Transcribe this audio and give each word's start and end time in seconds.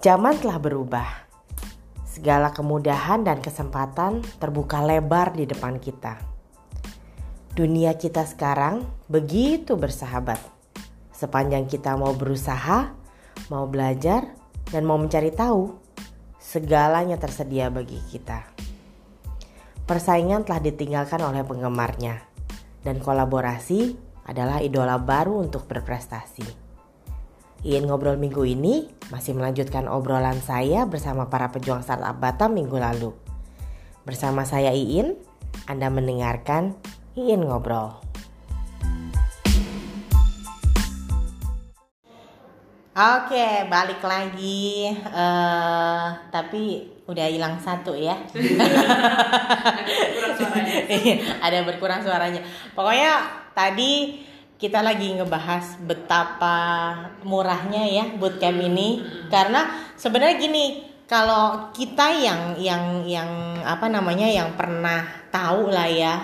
Zaman 0.00 0.40
telah 0.40 0.56
berubah. 0.56 1.28
Segala 2.08 2.56
kemudahan 2.56 3.20
dan 3.20 3.44
kesempatan 3.44 4.24
terbuka 4.40 4.80
lebar 4.80 5.36
di 5.36 5.44
depan 5.44 5.76
kita. 5.76 6.16
Dunia 7.52 7.92
kita 8.00 8.24
sekarang 8.24 8.88
begitu 9.12 9.76
bersahabat. 9.76 10.40
Sepanjang 11.12 11.68
kita 11.68 12.00
mau 12.00 12.16
berusaha, 12.16 12.96
mau 13.52 13.68
belajar, 13.68 14.24
dan 14.72 14.88
mau 14.88 14.96
mencari 14.96 15.36
tahu, 15.36 15.76
segalanya 16.40 17.20
tersedia 17.20 17.68
bagi 17.68 18.00
kita. 18.08 18.40
Persaingan 19.84 20.48
telah 20.48 20.64
ditinggalkan 20.64 21.20
oleh 21.20 21.44
penggemarnya, 21.44 22.24
dan 22.80 23.04
kolaborasi 23.04 24.00
adalah 24.24 24.64
idola 24.64 24.96
baru 24.96 25.44
untuk 25.44 25.68
berprestasi. 25.68 26.69
Iin 27.60 27.84
ngobrol 27.84 28.16
minggu 28.16 28.40
ini 28.48 28.88
masih 29.12 29.36
melanjutkan 29.36 29.84
obrolan 29.84 30.40
saya 30.40 30.88
bersama 30.88 31.28
para 31.28 31.52
pejuang 31.52 31.84
startup 31.84 32.16
Batam 32.16 32.56
minggu 32.56 32.80
lalu. 32.80 33.12
Bersama 34.00 34.48
saya 34.48 34.72
Iin, 34.72 35.12
Anda 35.68 35.92
mendengarkan 35.92 36.72
Iin 37.20 37.44
ngobrol. 37.44 38.00
Oke, 42.96 43.68
balik 43.68 44.00
lagi. 44.08 44.96
Uh, 45.12 46.16
tapi 46.32 46.88
udah 47.12 47.28
hilang 47.28 47.60
satu 47.60 47.92
ya. 47.92 48.16
ada 51.44 51.60
berkurang 51.68 52.00
suaranya. 52.00 52.40
Pokoknya 52.72 53.20
tadi 53.52 54.24
kita 54.60 54.84
lagi 54.84 55.16
ngebahas 55.16 55.80
betapa 55.88 56.56
murahnya 57.24 57.88
ya 57.88 58.04
bootcamp 58.20 58.60
ini. 58.60 59.00
Karena 59.32 59.72
sebenarnya 59.96 60.36
gini 60.36 60.64
kalau 61.08 61.72
kita 61.72 62.12
yang 62.20 62.60
yang 62.60 62.84
yang 63.08 63.30
apa 63.64 63.88
namanya 63.88 64.28
yang 64.28 64.52
pernah 64.54 65.02
tahu 65.32 65.72
lah 65.72 65.88
ya 65.88 66.14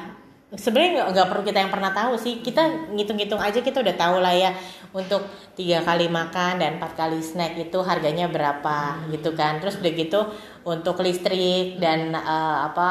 sebenarnya 0.54 1.10
nggak 1.10 1.26
perlu 1.26 1.42
kita 1.42 1.58
yang 1.64 1.72
pernah 1.72 1.90
tahu 1.96 2.14
sih. 2.20 2.44
Kita 2.44 2.92
ngitung-ngitung 2.92 3.40
aja 3.40 3.58
kita 3.64 3.80
udah 3.80 3.96
tahu 3.96 4.20
lah 4.20 4.36
ya 4.36 4.52
untuk 4.92 5.24
tiga 5.56 5.80
kali 5.80 6.06
makan 6.12 6.60
dan 6.60 6.76
empat 6.76 6.92
kali 6.92 7.18
snack 7.24 7.56
itu 7.56 7.80
harganya 7.80 8.28
berapa 8.28 9.08
gitu 9.10 9.32
kan. 9.32 9.64
Terus 9.64 9.80
udah 9.80 9.92
gitu 9.96 10.20
untuk 10.68 11.00
listrik 11.00 11.80
dan 11.80 12.12
uh, 12.12 12.68
apa 12.68 12.88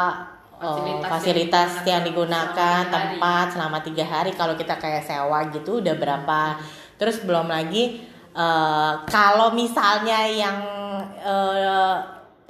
fasilitas, 0.74 1.10
fasilitas 1.12 1.72
yang, 1.84 1.88
yang 1.88 2.02
digunakan 2.10 2.82
tempat 2.90 3.46
selama 3.54 3.78
tiga 3.86 4.06
hari. 4.08 4.32
Kalau 4.34 4.58
kita 4.58 4.76
kayak 4.82 5.06
sewa 5.06 5.40
gitu 5.54 5.84
udah 5.84 5.96
berapa? 5.96 6.42
Terus 6.98 7.22
belum 7.22 7.52
lagi 7.52 8.02
uh, 8.36 9.06
kalau 9.06 9.54
misalnya 9.56 10.26
yang 10.28 10.58
uh, 11.24 11.96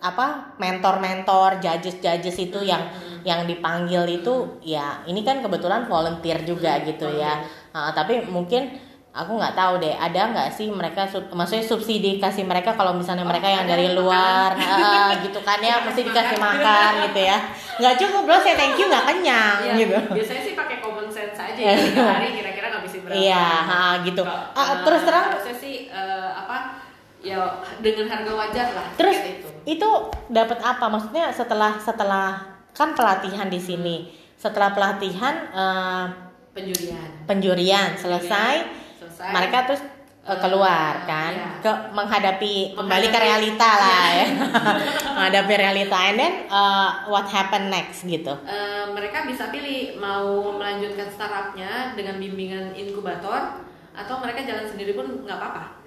apa 0.06 0.58
mentor-mentor 0.62 1.58
judges-judges 1.64 2.38
itu 2.38 2.60
yang 2.62 2.84
hmm. 2.84 3.26
yang 3.26 3.42
dipanggil 3.50 4.06
itu 4.06 4.62
ya 4.62 5.02
ini 5.10 5.26
kan 5.26 5.42
kebetulan 5.42 5.90
volunteer 5.90 6.46
juga 6.46 6.78
gitu 6.86 7.10
ya. 7.10 7.42
uh, 7.74 7.90
tapi 7.90 8.22
mungkin 8.30 8.70
aku 9.16 9.40
nggak 9.40 9.56
tahu 9.56 9.80
deh 9.80 9.96
ada 9.96 10.36
nggak 10.36 10.52
sih 10.52 10.68
mereka 10.68 11.08
sub, 11.08 11.32
maksudnya 11.32 11.64
subsidi 11.64 12.20
kasih 12.20 12.44
mereka 12.44 12.76
kalau 12.76 12.92
misalnya 12.92 13.24
oh, 13.24 13.32
mereka 13.32 13.48
yang 13.48 13.64
dari 13.64 13.96
luar 13.96 14.52
uh, 14.60 15.16
gitu 15.24 15.40
kan 15.40 15.64
ya 15.64 15.80
mesti 15.88 16.04
dikasih 16.04 16.36
makan. 16.36 16.92
gitu 17.08 17.20
ya. 17.24 17.38
Nggak 17.80 17.96
cukup 18.04 18.22
bro 18.28 18.38
saya 18.44 18.60
thank 18.60 18.76
you 18.76 18.92
nggak 18.92 19.08
kenyang 19.08 19.58
ya, 19.64 19.74
gitu. 19.80 19.98
biasanya 20.12 20.42
sih 20.44 20.54
pakai 20.60 20.84
common 20.84 21.08
sense 21.08 21.40
aja 21.40 21.56
ya 21.56 21.76
hari 22.20 22.36
kira-kira 22.36 22.68
ngabisin 22.76 23.00
berapa. 23.08 23.16
Iya 23.16 23.48
ha, 23.64 23.80
gitu. 24.04 24.22
Uh, 24.28 24.60
uh, 24.60 24.78
terus 24.84 25.02
terang 25.08 25.26
saya 25.40 25.56
sih 25.56 25.88
uh, 25.88 26.30
apa 26.36 26.84
ya 27.24 27.40
dengan 27.80 28.06
harga 28.12 28.32
wajar 28.36 28.68
lah 28.76 28.86
terus 29.00 29.18
itu 29.24 29.48
itu 29.64 29.90
dapat 30.28 30.60
apa? 30.60 30.92
Maksudnya 30.92 31.32
setelah 31.32 31.80
setelah 31.80 32.44
kan 32.76 32.92
pelatihan 32.92 33.48
di 33.48 33.64
sini. 33.64 34.12
Setelah 34.36 34.76
pelatihan 34.76 35.36
uh, 35.56 36.06
penjurian. 36.52 37.10
penjurian 37.24 37.90
selesai 37.96 38.85
selesai. 39.16 39.32
Mereka 39.32 39.58
terus 39.72 39.82
uh, 40.28 40.38
keluar 40.44 41.08
kan? 41.08 41.32
iya. 41.32 41.50
ke 41.64 41.72
menghadapi 41.96 42.76
kembali 42.76 43.08
ke 43.08 43.20
realita 43.24 43.70
lah 43.80 44.06
ya. 44.12 44.26
Menghadapi 45.16 45.54
realita. 45.56 45.98
And 46.12 46.18
then 46.20 46.34
uh, 46.52 47.08
what 47.08 47.32
happen 47.32 47.72
next 47.72 48.04
gitu? 48.04 48.36
Uh, 48.44 48.92
mereka 48.92 49.24
bisa 49.24 49.48
pilih 49.48 49.96
mau 49.96 50.52
melanjutkan 50.60 51.08
startupnya 51.08 51.96
dengan 51.96 52.20
bimbingan 52.20 52.76
inkubator 52.76 53.64
atau 53.96 54.20
mereka 54.20 54.44
jalan 54.44 54.68
sendiri 54.68 54.92
pun 54.92 55.24
nggak 55.24 55.40
apa-apa 55.40 55.85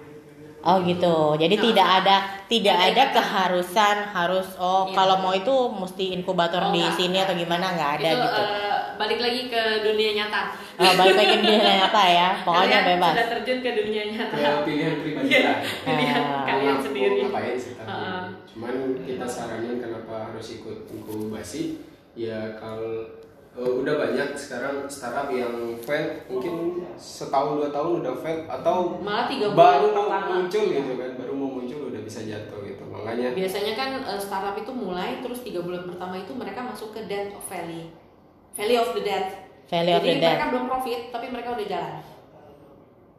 Oh 0.59 0.83
gitu. 0.83 1.39
Jadi 1.39 1.55
nah, 1.55 1.63
tidak 1.63 1.87
ada 2.03 2.15
tidak 2.51 2.75
ada, 2.75 2.91
ada 2.91 3.03
keharusan 3.15 3.95
harus 4.11 4.47
oh 4.59 4.91
iya. 4.91 4.95
kalau 4.99 5.15
mau 5.23 5.31
itu 5.31 5.55
mesti 5.71 6.11
inkubator 6.11 6.67
oh, 6.67 6.75
di 6.75 6.83
enggak, 6.83 6.97
sini 6.99 7.17
atau 7.23 7.35
gimana 7.39 7.65
nggak 7.79 7.91
ada 8.01 8.09
itu, 8.11 8.19
gitu. 8.19 8.41
Uh, 8.43 8.79
balik 8.99 9.19
lagi 9.23 9.41
ke 9.47 9.63
dunia 9.87 10.11
nyata. 10.19 10.41
Oh, 10.75 10.93
balik 10.99 11.15
lagi 11.15 11.33
ke 11.39 11.39
dunia 11.47 11.73
nyata 11.79 12.03
ya. 12.11 12.29
Pokoknya 12.43 12.67
kalian 12.67 12.87
bebas. 12.91 13.13
Sudah 13.15 13.29
terjun 13.31 13.57
ke 13.63 13.69
dunia 13.71 14.03
nyata. 14.11 14.35
Ya, 14.35 14.51
pilihan 14.67 14.95
pribadi 14.99 15.31
lah. 15.39 15.57
pilihan 15.87 16.21
uh, 16.27 16.43
kalian 16.43 16.77
sendiri. 16.83 17.19
Ngapain 17.23 17.55
sih 17.55 17.73
tapi. 17.79 17.87
Uh, 17.87 18.23
Cuman 18.51 18.75
kita 19.07 19.25
saranin 19.31 19.79
kenapa 19.79 20.15
harus 20.27 20.47
ikut 20.59 20.91
inkubasi? 20.91 21.87
Ya 22.19 22.59
kalau 22.59 23.18
uh, 23.59 23.73
udah 23.83 23.93
banyak 23.99 24.29
sekarang 24.39 24.87
startup 24.87 25.27
yang 25.27 25.75
fail. 25.83 26.23
Mungkin 26.31 26.87
setahun 26.95 27.59
dua 27.59 27.69
tahun 27.69 27.91
udah 27.99 28.15
fail 28.23 28.39
atau 28.47 28.97
malah 29.03 29.27
tiga 29.27 29.51
bulan 29.51 29.59
baru 29.59 29.87
mau 29.91 30.07
muncul 30.39 30.63
gitu 30.71 30.93
kan 30.95 31.11
baru 31.19 31.33
mau 31.35 31.49
muncul 31.59 31.79
udah 31.91 32.01
bisa 32.01 32.23
jatuh 32.23 32.59
gitu. 32.63 32.83
Makanya 32.87 33.35
biasanya 33.35 33.73
kan 33.75 33.91
uh, 34.07 34.19
startup 34.19 34.55
itu 34.55 34.71
mulai 34.71 35.19
terus 35.19 35.43
tiga 35.43 35.59
bulan 35.59 35.83
pertama 35.83 36.15
itu 36.15 36.31
mereka 36.31 36.63
masuk 36.63 36.95
ke 36.95 37.03
dead 37.11 37.35
of 37.35 37.43
valley. 37.51 37.91
Valley 38.55 38.77
of 38.79 38.95
the 38.95 39.03
dead. 39.03 39.27
Valley 39.67 39.93
of 39.93 40.01
the 40.01 40.15
dead. 40.17 40.39
mereka 40.39 40.47
belum 40.55 40.65
profit 40.71 41.01
tapi 41.11 41.27
mereka 41.27 41.53
udah 41.53 41.67
jalan. 41.67 41.95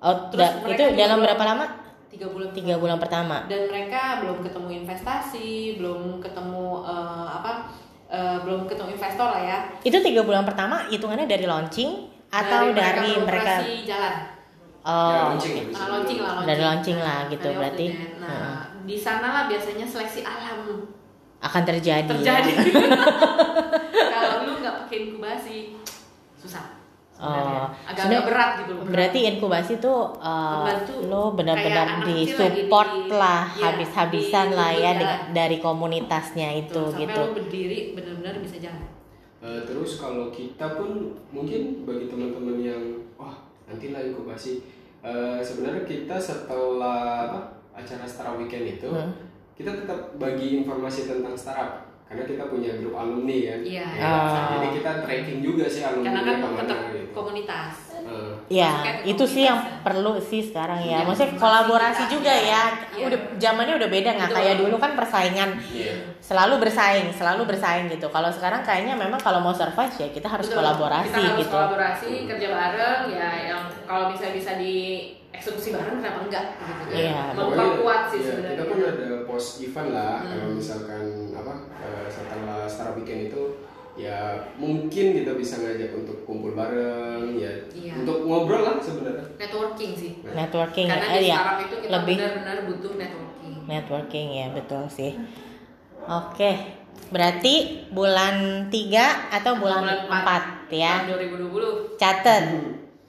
Oh 0.00 0.16
terus 0.32 0.50
itu 0.64 0.84
dalam 0.96 1.20
berapa 1.20 1.44
lama? 1.44 1.66
tiga 2.10 2.26
bulan 2.26 2.50
tiga 2.50 2.74
bulan 2.74 2.98
pertama. 2.98 3.46
Dan 3.46 3.70
mereka 3.70 4.26
belum 4.26 4.42
ketemu 4.42 4.68
investasi 4.82 5.78
belum 5.78 6.18
ketemu 6.18 6.82
uh, 6.82 7.28
apa 7.38 7.70
uh, 8.10 8.36
belum 8.42 8.66
ketemu 8.66 8.98
investor 8.98 9.28
lah 9.30 9.42
ya. 9.42 9.58
Itu 9.86 10.02
tiga 10.02 10.26
bulan 10.26 10.42
pertama 10.42 10.90
hitungannya 10.90 11.30
dari 11.30 11.46
launching 11.46 12.10
atau 12.30 12.74
dari, 12.74 12.76
dari 12.76 13.10
mereka, 13.22 13.54
jalan? 13.86 14.14
Oh, 14.80 15.12
ya, 15.12 15.20
launching, 15.28 15.54
nah, 15.76 15.86
launching 15.92 16.18
lah, 16.24 16.30
launching. 16.40 16.48
dari 16.48 16.62
launching 16.64 16.98
lah 16.98 17.18
gitu 17.28 17.48
nah, 17.52 17.56
berarti. 17.60 17.86
Nah, 18.16 18.32
uh. 18.32 18.60
di 18.88 18.96
sana 18.96 19.28
lah 19.28 19.44
biasanya 19.46 19.84
seleksi 19.84 20.20
alam 20.24 20.88
akan 21.40 21.62
terjadi. 21.64 22.08
Terjadi. 22.08 22.52
Kalau 24.12 24.36
lu 24.44 24.52
nggak 24.60 24.74
pakai 24.84 24.96
inkubasi, 25.08 25.76
susah. 26.36 26.79
Oh, 27.20 27.68
agak-agak 27.84 28.22
berat 28.32 28.50
gitu 28.64 28.72
loh. 28.80 28.84
Berarti 28.88 29.18
inkubasi 29.28 29.76
tuh 29.76 30.16
uh, 30.24 30.64
lo 31.04 31.36
benar-benar 31.36 32.00
di 32.08 32.24
support 32.24 33.12
di, 33.12 33.12
lah 33.12 33.44
ya, 33.52 33.76
habis-habisan 33.76 34.56
lah 34.56 34.72
ya 34.72 34.96
dari 35.28 35.60
komunitasnya 35.60 36.64
itu 36.64 36.80
gitu. 36.96 37.12
Sampai 37.12 37.28
lo 37.28 37.36
berdiri 37.36 37.92
benar-benar 37.92 38.40
bisa 38.40 38.56
jalan. 38.56 38.88
Uh, 39.44 39.60
terus 39.68 40.00
kalau 40.00 40.32
kita 40.32 40.80
pun 40.80 41.12
mungkin 41.28 41.84
bagi 41.84 42.08
teman-teman 42.08 42.56
yang 42.60 42.82
wah 43.20 43.36
nantilah 43.68 44.00
inkubasi 44.12 44.64
uh, 45.04 45.40
sebenarnya 45.44 45.84
kita 45.84 46.16
setelah 46.16 47.36
acara 47.72 48.04
startup 48.04 48.36
weekend 48.36 48.80
itu 48.80 48.88
hmm. 48.88 49.12
kita 49.56 49.84
tetap 49.84 50.16
bagi 50.20 50.60
informasi 50.60 51.08
tentang 51.08 51.32
startup 51.36 51.89
karena 52.10 52.26
kita 52.26 52.44
punya 52.50 52.70
grup 52.82 52.94
alumni 52.98 53.38
kan. 53.38 53.60
Iya. 53.62 53.86
Ya, 53.94 54.10
oh. 54.10 54.50
Jadi 54.58 54.68
kita 54.82 54.90
tracking 55.06 55.40
juga 55.46 55.64
sih 55.70 55.86
alumni 55.86 56.10
Karena 56.10 56.20
kan 56.26 56.38
tetap 56.58 56.78
gitu. 56.90 57.14
komunitas. 57.14 57.74
Uh. 58.02 58.34
Ya, 58.50 58.98
itu 59.06 59.22
sih 59.30 59.46
yang 59.46 59.62
perlu 59.86 60.18
sih 60.18 60.42
sekarang 60.42 60.82
ya. 60.82 61.06
ya 61.06 61.06
Maksudnya 61.06 61.38
kolaborasi 61.38 62.10
juga 62.10 62.34
ya. 62.34 62.74
ya. 62.98 63.06
Udah 63.06 63.38
zamannya 63.38 63.78
udah 63.78 63.86
beda 63.86 64.10
nggak 64.18 64.30
kayak 64.34 64.58
dulu 64.58 64.74
kan 64.82 64.98
persaingan. 64.98 65.62
Yeah. 65.70 66.18
Selalu 66.18 66.58
bersaing, 66.58 67.14
selalu 67.14 67.46
bersaing 67.46 67.86
gitu. 67.86 68.10
Kalau 68.10 68.34
sekarang 68.34 68.66
kayaknya 68.66 68.98
memang 68.98 69.22
kalau 69.22 69.38
mau 69.38 69.54
survive 69.54 69.94
ya 69.94 70.10
kita 70.10 70.26
harus 70.26 70.50
Betul. 70.50 70.66
kolaborasi 70.66 71.14
kita 71.14 71.22
harus 71.22 71.46
gitu. 71.46 71.54
kolaborasi, 71.54 72.10
kerja 72.26 72.48
bareng 72.50 73.02
ya 73.14 73.30
yang 73.54 73.62
kalau 73.86 74.10
bisa 74.10 74.34
bisa 74.34 74.58
di 74.58 74.74
eksekusi 75.30 75.72
bareng 75.72 76.02
kenapa 76.02 76.26
enggak 76.26 76.44
gitu 76.58 76.82
kan. 76.90 76.98
Iya. 76.98 77.22
Memperkuat 77.38 78.02
sih 78.10 78.18
ya, 78.18 78.26
sebenarnya. 78.34 78.58
Kita 78.58 78.64
pun 78.66 78.78
ada 78.82 79.08
post 79.30 79.50
event 79.62 79.88
lah 79.94 80.16
hmm. 80.20 80.30
kalau 80.34 80.48
misalkan 80.58 81.04
uh, 81.06 81.19
startup 82.70 82.94
weekend 82.94 83.34
itu 83.34 83.42
ya 83.98 84.46
mungkin 84.54 85.12
kita 85.12 85.34
bisa 85.34 85.58
ngajak 85.60 85.90
untuk 85.92 86.22
kumpul 86.22 86.54
bareng 86.54 87.36
ya 87.36 87.52
iya. 87.74 87.98
untuk 87.98 88.22
ngobrol 88.24 88.62
lah 88.62 88.76
sebenarnya. 88.78 89.26
Networking 89.36 89.92
sih. 89.98 90.12
Networking 90.22 90.86
karena 90.86 91.06
eh, 91.10 91.18
di 91.18 91.28
ya. 91.28 91.36
startup 91.36 91.58
itu 91.66 91.74
kita 91.82 91.90
lebih 91.98 92.16
benar-benar 92.16 92.56
butuh 92.70 92.92
networking. 92.94 93.54
Networking 93.66 94.28
ya 94.30 94.46
betul 94.54 94.82
sih. 94.86 95.12
Oke 96.06 96.80
berarti 97.10 97.86
bulan 97.90 98.68
3 98.68 99.34
atau 99.34 99.52
bulan, 99.58 99.82
bulan 99.82 100.68
4, 100.68 100.70
4 100.70 100.78
ya? 100.78 100.94
Tahun 101.08 101.16
2020 101.50 101.98
catat. 101.98 102.44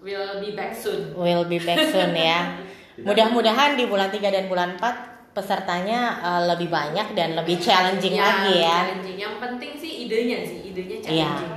Will 0.01 0.41
be 0.41 0.57
back 0.57 0.73
soon. 0.73 1.13
Will 1.13 1.45
be 1.45 1.61
back 1.61 1.77
soon 1.93 2.11
ya. 2.17 2.57
Mudah-mudahan 3.07 3.77
di 3.77 3.85
bulan 3.85 4.09
3 4.09 4.17
dan 4.33 4.45
bulan 4.49 4.77
4 4.81 5.10
pesertanya 5.31 5.99
uh, 6.19 6.41
lebih 6.45 6.67
banyak 6.67 7.11
dan 7.11 7.33
lebih 7.33 7.55
challenging 7.57 8.13
Ya, 8.13 8.23
lagi 8.25 8.53
ya. 8.57 8.77
challenging. 8.83 9.17
Yang 9.17 9.35
penting 9.39 9.71
sih 9.75 9.91
idenya 10.03 10.39
sih, 10.41 10.59
idenya 10.65 10.97
challenging. 10.99 11.51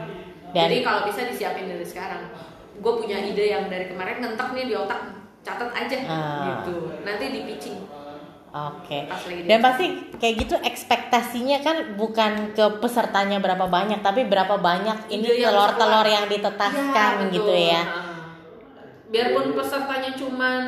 Dan- 0.51 0.71
Jadi 0.71 0.77
kalau 0.81 1.01
bisa 1.05 1.21
disiapin 1.25 1.67
dari 1.67 1.83
sekarang. 1.83 2.31
Gue 2.75 2.93
punya 2.97 3.19
ide 3.19 3.45
yang 3.49 3.67
dari 3.67 3.87
kemarin 3.87 4.19
ngentek 4.19 4.51
nih 4.51 4.67
di 4.67 4.75
otak, 4.75 5.01
catat 5.41 5.71
aja 5.71 5.97
Ah. 6.05 6.43
gitu. 6.61 6.91
Nanti 7.01 7.25
di 7.29 7.41
pitching 7.45 7.79
Oke. 8.51 9.07
lagi 9.07 9.47
Dan 9.47 9.59
pasti 9.59 9.87
kayak 10.13 10.35
gitu 10.39 10.55
ekspektasinya 10.57 11.59
kan 11.61 11.77
bukan 11.95 12.33
ke 12.51 12.79
pesertanya 12.79 13.39
berapa 13.39 13.67
banyak, 13.67 13.99
tapi 14.01 14.23
berapa 14.25 14.55
banyak 14.57 15.07
ini 15.09 15.27
yang 15.37 15.51
telur-telur 15.51 16.03
keluar. 16.03 16.07
yang 16.07 16.27
ditetaskan 16.27 17.13
Iya, 17.21 17.33
gitu 17.33 17.51
ya. 17.53 17.83
Biarpun 19.07 19.55
pesertanya 19.55 20.11
cuman 20.13 20.63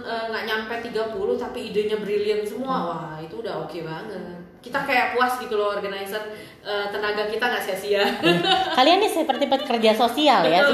eh, 0.00 0.24
nggak 0.28 0.44
nyampe 0.44 0.74
30 0.84 1.14
tapi 1.36 1.58
idenya 1.68 1.96
brilian 1.96 2.42
semua. 2.42 2.74
Hmm. 2.74 2.88
Wah, 2.88 3.16
itu 3.18 3.34
udah 3.38 3.62
oke 3.62 3.78
banget. 3.80 4.20
Kita 4.58 4.82
kayak 4.82 5.14
puas 5.14 5.38
gitu 5.38 5.54
loh 5.54 5.72
organizer 5.72 6.20
eh, 6.60 6.86
tenaga 6.88 7.24
kita 7.24 7.44
nggak 7.46 7.62
sia-sia. 7.62 8.04
Kalian 8.74 8.98
nih 9.00 9.12
seperti 9.12 9.44
pekerja 9.46 9.90
sosial 9.94 10.42
ya. 10.44 10.60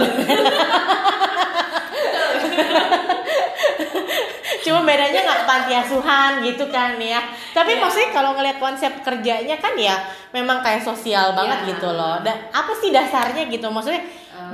Cuma 4.64 4.80
bedanya 4.80 5.20
nggak 5.20 5.42
panti 5.44 5.72
asuhan 5.76 6.40
gitu 6.40 6.64
kan 6.72 6.96
ya. 6.96 7.20
Tapi 7.52 7.76
Iya. 7.76 7.80
maksudnya 7.84 8.10
kalau 8.10 8.32
ngeliat 8.32 8.56
konsep 8.56 8.92
kerjanya 9.04 9.60
kan 9.60 9.76
ya 9.76 10.00
memang 10.32 10.64
kayak 10.64 10.80
sosial 10.80 11.36
banget 11.36 11.58
Iya. 11.62 11.68
gitu 11.76 11.88
loh. 11.92 12.16
Dan 12.24 12.48
apa 12.48 12.72
sih 12.80 12.88
dasarnya 12.88 13.44
gitu? 13.46 13.68
Maksudnya 13.68 14.00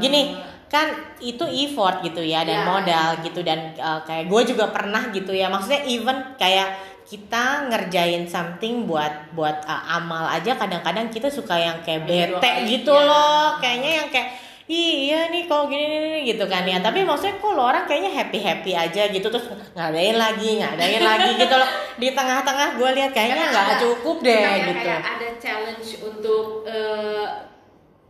gini 0.02 0.34
kan 0.70 1.18
itu 1.18 1.42
effort 1.42 1.98
gitu 2.06 2.22
ya 2.22 2.46
dan 2.46 2.62
Iya. 2.62 2.66
modal 2.70 3.08
gitu 3.26 3.42
dan 3.42 3.74
uh, 3.74 4.00
kayak 4.06 4.30
gue 4.30 4.54
juga 4.54 4.70
pernah 4.70 5.10
gitu 5.10 5.34
ya. 5.34 5.50
Maksudnya 5.50 5.82
even 5.90 6.38
kayak 6.38 6.78
kita 7.10 7.66
ngerjain 7.66 8.22
something 8.30 8.86
buat 8.86 9.34
buat 9.34 9.66
uh, 9.66 9.98
amal 9.98 10.30
aja 10.30 10.54
kadang-kadang 10.54 11.10
kita 11.10 11.26
suka 11.26 11.58
yang 11.58 11.82
kayak 11.82 12.06
dua 12.06 12.38
bete 12.38 12.38
kali, 12.38 12.70
gitu 12.70 12.94
iya. 12.94 13.08
loh 13.10 13.58
kayaknya 13.58 13.90
yang 13.98 14.08
kayak 14.14 14.28
iya 14.70 15.26
nih 15.26 15.50
kok 15.50 15.66
gini, 15.66 15.82
gini, 15.90 16.06
gini," 16.06 16.20
gitu 16.30 16.46
kan 16.46 16.62
ya 16.62 16.78
tapi 16.78 17.02
maksudnya 17.02 17.42
kok 17.42 17.50
lo 17.58 17.66
orang 17.66 17.82
kayaknya 17.90 18.14
happy 18.14 18.38
happy 18.38 18.72
aja 18.78 19.10
gitu 19.10 19.26
terus 19.26 19.42
ngadain 19.74 20.14
lagi 20.14 20.62
ngadain 20.62 21.02
lagi 21.02 21.30
gitu 21.42 21.54
loh 21.58 21.70
di 21.98 22.08
tengah-tengah 22.14 22.78
gue 22.78 22.90
lihat 22.94 23.10
kayaknya 23.10 23.50
nggak 23.50 23.82
cukup 23.82 24.16
deh 24.22 24.38
gitu 24.70 24.86
kayak 24.86 25.02
ada 25.02 25.28
challenge 25.42 25.88
untuk 26.06 26.62
eh, 26.70 27.49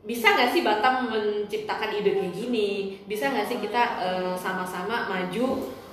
bisa 0.00 0.32
nggak 0.32 0.50
sih 0.50 0.64
Batam 0.64 1.12
menciptakan 1.12 1.92
ide 1.92 2.10
kayak 2.16 2.32
gini? 2.32 2.96
Bisa 3.04 3.28
nggak 3.28 3.46
sih 3.46 3.58
kita 3.60 3.82
eh, 4.00 4.34
sama-sama 4.36 5.04
maju 5.06 5.46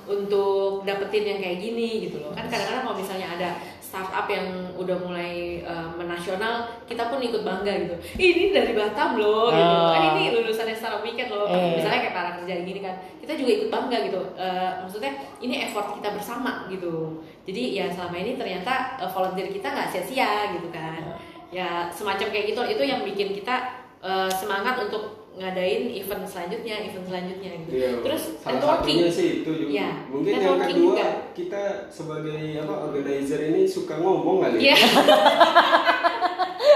untuk 0.08 0.88
dapetin 0.88 1.36
yang 1.36 1.40
kayak 1.44 1.60
gini 1.60 2.08
gitu 2.08 2.24
loh? 2.24 2.32
Kan 2.32 2.48
kadang-kadang 2.48 2.88
kalau 2.88 2.96
misalnya 2.96 3.28
ada 3.36 3.50
startup 3.84 4.28
yang 4.32 4.48
udah 4.80 4.96
mulai 5.00 5.60
eh, 5.60 5.90
menasional, 6.00 6.68
kita 6.88 7.12
pun 7.12 7.20
ikut 7.20 7.44
bangga 7.44 7.72
gitu. 7.88 7.96
"Ih, 8.16 8.32
Ini 8.36 8.46
dari 8.56 8.72
Batam 8.76 9.20
loh, 9.20 9.52
gitu. 9.52 9.76
Eh, 9.92 10.00
ini 10.12 10.24
lulusannya 10.40 10.76
startup 10.76 11.04
weekend 11.04 11.32
loh. 11.32 11.48
Eh. 11.48 11.80
Misalnya 11.80 12.00
kayak 12.08 12.16
para 12.16 12.30
kerja 12.40 12.64
gini 12.64 12.80
kan, 12.80 12.96
kita 13.20 13.36
juga 13.36 13.52
ikut 13.60 13.70
bangga 13.72 13.98
gitu. 14.08 14.22
Eh, 14.40 14.72
maksudnya 14.88 15.12
ini 15.44 15.68
effort 15.68 16.00
kita 16.00 16.16
bersama 16.16 16.68
gitu. 16.72 17.24
Jadi 17.44 17.76
ya 17.80 17.92
selama 17.92 18.16
ini 18.16 18.40
ternyata 18.40 19.00
eh, 19.04 19.10
volunteer 19.12 19.52
kita 19.52 19.68
nggak 19.68 19.88
sia-sia 19.92 20.56
gitu 20.56 20.72
kan. 20.72 21.20
Ya 21.52 21.88
semacam 21.92 22.28
kayak 22.32 22.56
gitu 22.56 22.62
itu 22.64 22.84
yang 22.84 23.04
bikin 23.04 23.32
kita 23.36 23.87
eh, 24.00 24.30
semangat 24.32 24.76
untuk 24.80 25.04
ngadain 25.34 25.86
event 25.92 26.26
selanjutnya, 26.26 26.76
event 26.84 27.06
selanjutnya 27.06 27.52
gitu. 27.60 27.72
Iya, 27.72 27.90
Terus 28.02 28.24
salah 28.36 28.58
networking. 28.58 28.98
satunya 28.98 29.10
sih 29.12 29.28
itu 29.38 29.52
juga. 29.56 29.70
Iya, 29.70 29.90
Mungkin 30.08 30.32
yang 30.34 30.58
kedua 30.60 30.74
juga. 30.98 31.08
kita 31.32 31.64
sebagai 31.88 32.42
apa 32.58 32.74
organizer 32.84 33.40
ini 33.46 33.62
suka 33.64 33.96
ngomong 33.96 34.42
kali. 34.42 34.58
Iya. 34.64 34.78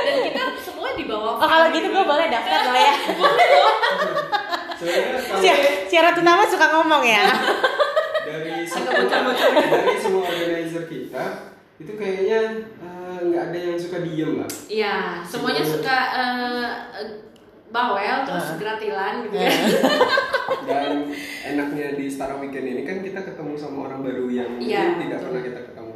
Dan 0.01 0.18
kita 0.23 0.41
semua 0.59 0.89
di 0.94 1.03
bawah. 1.03 1.35
oh 1.35 1.47
kalau 1.47 1.68
gitu 1.69 1.88
gue 1.88 2.03
boleh 2.03 2.27
daftar 2.27 2.59
lo 2.63 2.73
ya 2.73 2.94
Sebenarnya 4.77 5.03
kalau 5.21 5.41
Si- 5.41 5.65
Siara 5.88 6.12
Tunama 6.12 6.44
suka 6.44 6.68
ngomong 6.71 7.03
ya 7.03 7.25
dari 8.23 8.65
semua 8.65 8.94
dari 8.97 9.97
semua 9.97 10.23
organizer 10.23 10.85
kita 10.85 11.23
itu 11.77 11.91
kayaknya 11.94 12.41
nggak 13.23 13.44
ada 13.45 13.59
yang 13.65 13.77
suka 13.77 13.97
diem 14.00 14.31
lah. 14.35 14.50
Iya, 14.68 14.95
semuanya 15.21 15.63
suka 15.63 15.97
eh, 16.12 16.68
eh, 16.95 17.09
bawel 17.68 18.18
terus 18.23 18.47
Ah. 18.47 18.57
gratilan 18.57 19.13
gitu 19.23 19.35
ya. 19.38 19.51
Dan 20.68 21.09
enaknya 21.45 21.88
di 21.94 22.06
Star 22.06 22.35
Weekend 22.35 22.68
ini 22.68 22.81
kan 22.81 23.00
kita 23.00 23.23
ketemu 23.23 23.53
sama 23.56 23.88
orang 23.88 24.01
baru 24.01 24.27
yang 24.27 24.51
Iya, 24.57 24.97
tidak 24.97 25.18
betul. 25.18 25.25
pernah 25.25 25.41
kita 25.41 25.59
ketemu. 25.65 25.94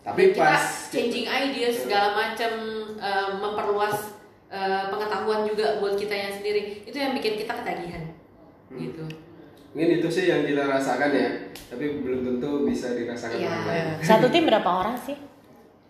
Tapi 0.00 0.22
kita 0.30 0.40
pas 0.40 0.64
changing 0.88 1.26
ideas 1.26 1.74
segala 1.78 2.08
macam 2.12 2.52
eh, 2.94 3.28
memperluas 3.34 3.96
eh, 4.48 4.82
pengetahuan 4.86 5.44
juga 5.44 5.76
buat 5.76 5.94
kita 5.94 6.14
yang 6.14 6.32
sendiri 6.32 6.82
itu 6.82 6.96
yang 6.96 7.12
bikin 7.12 7.36
kita 7.36 7.52
ketagihan 7.54 8.04
Hmm. 8.66 8.80
gitu 8.80 9.04
mungkin 9.68 9.90
itu 9.94 10.08
sih 10.10 10.24
yang 10.26 10.42
kita 10.42 10.64
rasakan 10.66 11.08
ya, 11.10 11.28
tapi 11.66 12.00
belum 12.00 12.20
tentu 12.22 12.64
bisa 12.64 12.92
dirasakan 12.92 13.32
Iya. 13.34 13.46
orang 13.46 13.64
lain. 13.66 13.86
satu 14.02 14.26
tim 14.26 14.44
berapa 14.44 14.64
orang 14.66 14.96
sih 14.98 15.16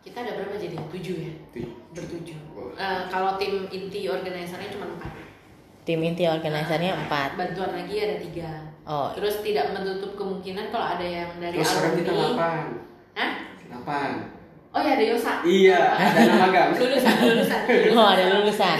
kita 0.08 0.18
ada 0.18 0.32
berapa 0.34 0.56
jadi 0.56 0.76
tujuh 0.88 1.16
ya 1.20 1.32
Tuh. 1.52 1.68
bertujuh. 1.92 2.38
Eh, 2.74 3.00
kalau 3.06 3.36
tim 3.36 3.68
inti 3.68 4.08
organisernya 4.08 4.70
cuma 4.70 4.88
empat 4.90 5.12
tim 5.82 6.00
inti 6.00 6.24
organisernya 6.24 6.96
empat 6.96 7.34
bantuan 7.34 7.72
lagi 7.74 7.94
ada 7.98 8.16
tiga 8.18 8.50
oh 8.82 9.12
terus 9.12 9.40
tidak 9.40 9.72
menutup 9.72 10.12
kemungkinan 10.14 10.68
kalau 10.68 10.86
ada 10.90 11.02
yang 11.02 11.30
dari 11.36 11.56
Terus 11.56 11.68
sekarang 11.68 11.94
kita 11.94 12.08
alumni 12.08 12.24
delapan. 12.24 12.64
Hah? 13.14 13.30
Delapan. 13.60 14.10
oh 14.68 14.80
ya 14.80 14.92
ada 14.94 15.04
Yosa 15.06 15.32
Iya, 15.42 15.80
ada 15.92 16.20
nama 16.22 16.36
magang. 16.44 16.68
lulusan 16.74 17.14
lulusan 17.18 17.60
oh 17.90 18.06
ada 18.06 18.24
lulusan 18.30 18.76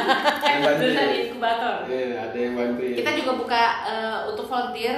bantu. 0.62 0.82
lulusan 0.84 1.08
inkubator 1.10 1.74
Iya, 1.84 2.06
ada 2.22 2.36
yang 2.38 2.52
bantuin. 2.54 2.94
kita 2.96 3.10
juga 3.14 3.32
buka 3.34 3.62
eh, 3.84 4.18
untuk 4.28 4.44
volunteer 4.46 4.96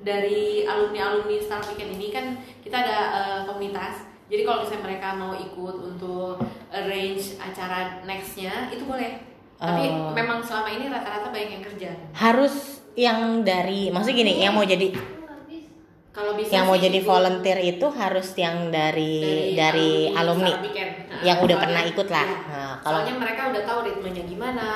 dari 0.00 0.64
alumni-alumni 0.64 1.36
Star 1.38 1.60
Weekend 1.62 1.96
ini 1.96 2.08
kan 2.08 2.24
kita 2.60 2.76
ada 2.76 2.98
eh, 3.14 3.40
komunitas. 3.44 4.12
Jadi 4.24 4.42
kalau 4.42 4.64
misalnya 4.64 4.82
mereka 4.82 5.08
mau 5.12 5.32
ikut 5.32 5.76
untuk 5.84 6.40
arrange 6.68 7.36
acara 7.36 8.00
nextnya 8.02 8.68
itu 8.68 8.84
boleh. 8.84 9.20
Tapi 9.54 9.84
Oh. 9.86 10.10
memang 10.10 10.40
selama 10.40 10.68
ini 10.68 10.88
rata-rata 10.88 11.30
banyak 11.30 11.50
yang 11.52 11.64
kerja. 11.64 11.90
harus 12.12 12.54
yang 12.94 13.42
dari 13.42 13.88
maksudnya 13.88 14.18
gini 14.20 14.32
yang 14.38 14.52
mau 14.52 14.62
jadi 14.62 14.90
Kalau 16.14 16.38
bisa 16.38 16.46
yang 16.54 16.70
mau 16.70 16.78
jadi 16.78 16.94
ikut 16.94 17.10
volunteer 17.10 17.58
itu 17.58 17.86
harus 17.90 18.38
yang 18.38 18.70
dari 18.70 19.50
dari, 19.52 20.14
alumni, 20.14 20.46
Star 20.46 20.62
Weekend. 20.62 20.90
Nah, 21.10 21.20
yang 21.26 21.38
udah 21.42 21.56
pernah 21.58 21.82
ikut 21.82 22.06
lah. 22.06 22.22
iya. 22.22 22.38
Nah, 22.46 22.74
kalau 22.78 23.02
Soalnya 23.02 23.14
mereka 23.18 23.42
udah 23.50 23.62
tahu 23.66 23.78
ritmenya 23.82 24.22
gimana, 24.22 24.66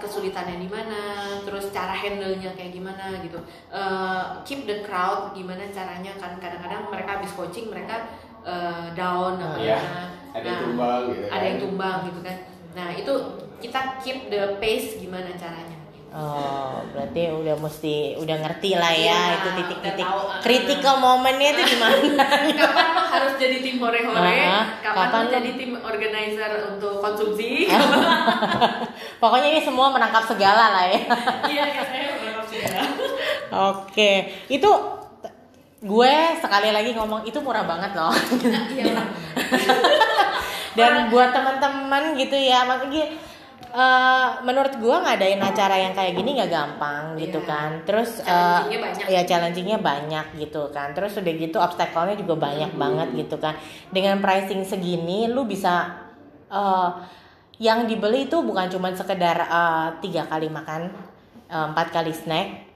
kesulitannya 0.00 0.56
di 0.56 0.68
mana, 0.72 1.00
terus 1.44 1.68
cara 1.68 1.92
handle-nya 1.92 2.48
kayak 2.56 2.72
gimana 2.72 3.12
gitu. 3.20 3.36
Eh, 3.68 4.22
keep 4.48 4.64
the 4.64 4.80
crowd 4.80 5.36
gimana 5.36 5.68
caranya 5.68 6.16
kan 6.16 6.40
kadang-kadang 6.40 6.88
mereka 6.88 7.20
habis 7.20 7.32
coaching 7.36 7.68
mereka 7.68 8.08
eh, 8.46 8.86
down 8.92 9.34
apa 9.36 9.58
Iya, 9.58 9.76
gimana. 9.76 10.04
ada 10.32 10.46
yang 10.46 10.60
tumbang 10.62 11.00
gitu 11.08 11.22
Ada 11.24 11.34
kan. 11.34 11.42
yang 11.44 11.58
tumbang 11.58 11.98
gitu 12.04 12.20
kan. 12.22 12.36
Nah, 12.72 12.88
itu 12.92 13.12
kita 13.56 13.80
keep 13.98 14.18
the 14.28 14.42
pace 14.56 14.96
gimana 14.96 15.34
caranya. 15.34 15.74
oh 16.08 16.80
berarti 16.90 17.28
udah 17.28 17.56
mesti 17.58 17.94
udah 18.16 18.36
ngerti 18.38 18.72
lah 18.72 18.88
ya 18.88 19.04
Iya, 19.04 19.36
itu 19.36 19.48
titik-titik 19.54 20.06
ah. 20.06 20.40
critical 20.40 20.96
momennya 20.96 21.52
itu 21.52 21.62
di 21.66 21.76
mana. 21.76 22.24
kapan 22.56 22.86
lo 22.90 23.02
harus 23.04 23.32
jadi 23.36 23.60
tim 23.60 23.76
hore-hore, 23.76 24.16
Ah, 24.40 24.80
kapan, 24.80 24.96
kapan 25.02 25.20
lo 25.20 25.28
jadi 25.30 25.50
tim 25.52 25.70
organizer 25.76 26.50
untuk 26.72 27.04
konsumsi. 27.04 27.68
Pokoknya 29.20 29.48
ini 29.50 29.60
semua 29.60 29.88
menangkap 29.90 30.24
segala 30.24 30.72
lah 30.72 30.84
ya. 30.86 31.00
Iya, 31.46 31.64
ya 31.68 31.82
saya 31.84 32.08
sih 32.46 32.58
ya. 32.60 32.80
Oke, 33.68 34.12
itu 34.48 34.70
gue 35.86 36.14
sekali 36.42 36.74
lagi 36.74 36.90
ngomong 36.92 37.22
itu 37.22 37.38
murah 37.38 37.62
banget 37.62 37.94
loh. 37.94 38.10
Iya. 38.74 38.90
Dan 40.76 41.08
buat 41.08 41.32
teman-teman 41.32 42.12
gitu 42.14 42.36
ya, 42.36 42.66
makanya 42.66 43.08
eh, 43.70 44.28
menurut 44.42 44.76
gue 44.76 44.92
ngadain 44.92 45.40
acara 45.40 45.76
yang 45.78 45.94
kayak 45.94 46.12
gini 46.12 46.36
nggak 46.36 46.52
gampang 46.52 47.16
gitu 47.16 47.40
Iya. 47.40 47.48
kan. 47.48 47.70
Terus 47.84 48.20
Challenging-nya 48.20 48.80
banyak. 48.82 49.06
ya 49.08 49.20
challengingnya 49.24 49.78
banyak 49.80 50.26
gitu 50.36 50.62
kan. 50.70 50.92
Terus 50.92 51.16
udah 51.16 51.32
gitu 51.32 51.56
obstacle-nya 51.56 52.16
juga 52.16 52.34
banyak 52.36 52.74
banget 52.74 53.08
gitu 53.16 53.36
kan. 53.38 53.56
Dengan 53.88 54.20
pricing 54.20 54.62
segini, 54.62 55.30
lu 55.30 55.46
bisa 55.46 55.96
eh, 56.46 56.90
yang 57.56 57.88
dibeli 57.88 58.28
itu 58.28 58.36
bukan 58.36 58.68
cuma 58.68 58.92
sekedar 58.92 59.48
tiga 59.98 60.28
kali 60.28 60.52
makan, 60.52 60.92
empat 61.48 61.88
kali 61.88 62.12
snack, 62.12 62.68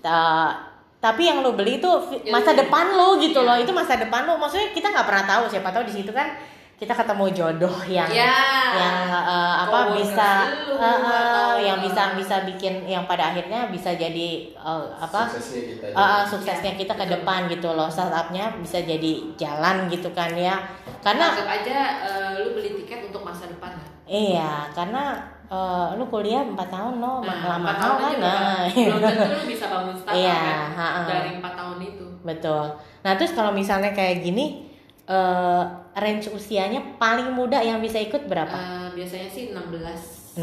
Ta- 0.00 0.71
tapi 1.02 1.26
yang 1.26 1.42
lo 1.42 1.58
beli 1.58 1.82
itu 1.82 1.90
Yang- 1.90 2.30
masa 2.30 2.54
depan 2.54 2.94
lo 2.94 3.18
gitu 3.18 3.42
Iya. 3.42 3.48
loh 3.50 3.56
itu 3.58 3.72
masa 3.74 3.98
depan 3.98 4.22
lo. 4.22 4.38
Maksudnya 4.38 4.70
kita 4.70 4.86
nggak 4.88 5.02
pernah 5.02 5.24
tahu. 5.26 5.42
Siapa 5.50 5.74
tahu 5.74 5.82
di 5.82 5.94
situ 5.98 6.14
kan 6.14 6.30
kita 6.78 6.94
ketemu 6.94 7.26
jodoh 7.30 7.74
yang 7.86 8.06
Ya. 8.10 8.34
yang 8.74 8.96
eh, 9.10 9.54
apa 9.66 9.86
Coworkers 9.86 9.98
bisa 10.14 10.30
eh, 10.78 10.98
atau, 10.98 11.54
yang 11.58 11.78
bisa 11.78 12.14
bisa 12.14 12.42
bikin 12.42 12.86
yang 12.86 13.06
pada 13.06 13.30
akhirnya 13.30 13.66
bisa 13.66 13.94
jadi 13.94 14.30
eh, 14.50 14.84
apa 14.94 15.26
suksesnya 15.26 15.62
kita 15.74 15.86
eh, 15.90 16.22
suksesnya 16.26 16.72
kita 16.78 16.94
ke 16.94 17.06
depan 17.10 17.50
gitu 17.50 17.74
loh. 17.74 17.90
Startupnya 17.90 18.54
bisa 18.58 18.78
jadi 18.78 19.12
jalan 19.34 19.90
gitu 19.90 20.06
kan 20.14 20.30
ya. 20.38 20.54
Karena 21.02 21.34
anggap 21.34 21.50
aja 21.50 21.78
eh, 21.98 22.30
lu 22.42 22.54
beli 22.54 22.78
tiket 22.78 23.10
untuk 23.10 23.26
masa 23.26 23.50
depan. 23.50 23.74
Iya 24.06 24.70
karena 24.70 25.18
eh, 25.52 25.86
lu 25.94 26.04
kuliah 26.06 26.40
4 26.42 26.56
tahun 26.56 26.94
no 26.96 27.20
Nah, 27.20 27.36
lama 27.46 27.60
empat 27.60 27.76
tahun 27.78 27.98
kan 28.00 28.16
nah. 28.18 28.64
belum 28.66 29.00
tentu 29.02 29.34
lu 29.34 29.46
bisa 29.46 29.64
bangun 29.68 29.94
startup 29.94 30.16
Iya, 30.16 30.40
kan 30.40 30.70
ha-ha. 30.72 31.02
dari 31.06 31.30
empat 31.36 31.52
tahun 31.54 31.78
itu. 31.82 32.06
betul 32.22 32.64
nah 33.00 33.12
terus 33.12 33.32
kalau 33.32 33.52
misalnya 33.52 33.90
kayak 33.90 34.22
gini 34.22 34.64
eh, 35.04 35.62
range 35.94 36.30
usianya 36.30 36.96
paling 36.96 37.28
muda 37.30 37.60
yang 37.60 37.78
bisa 37.78 37.98
ikut 37.98 38.24
berapa 38.24 38.54
Eh, 38.54 38.88
biasanya 38.94 39.28
sih 39.28 39.44
16 39.50 40.32
16 40.32 40.40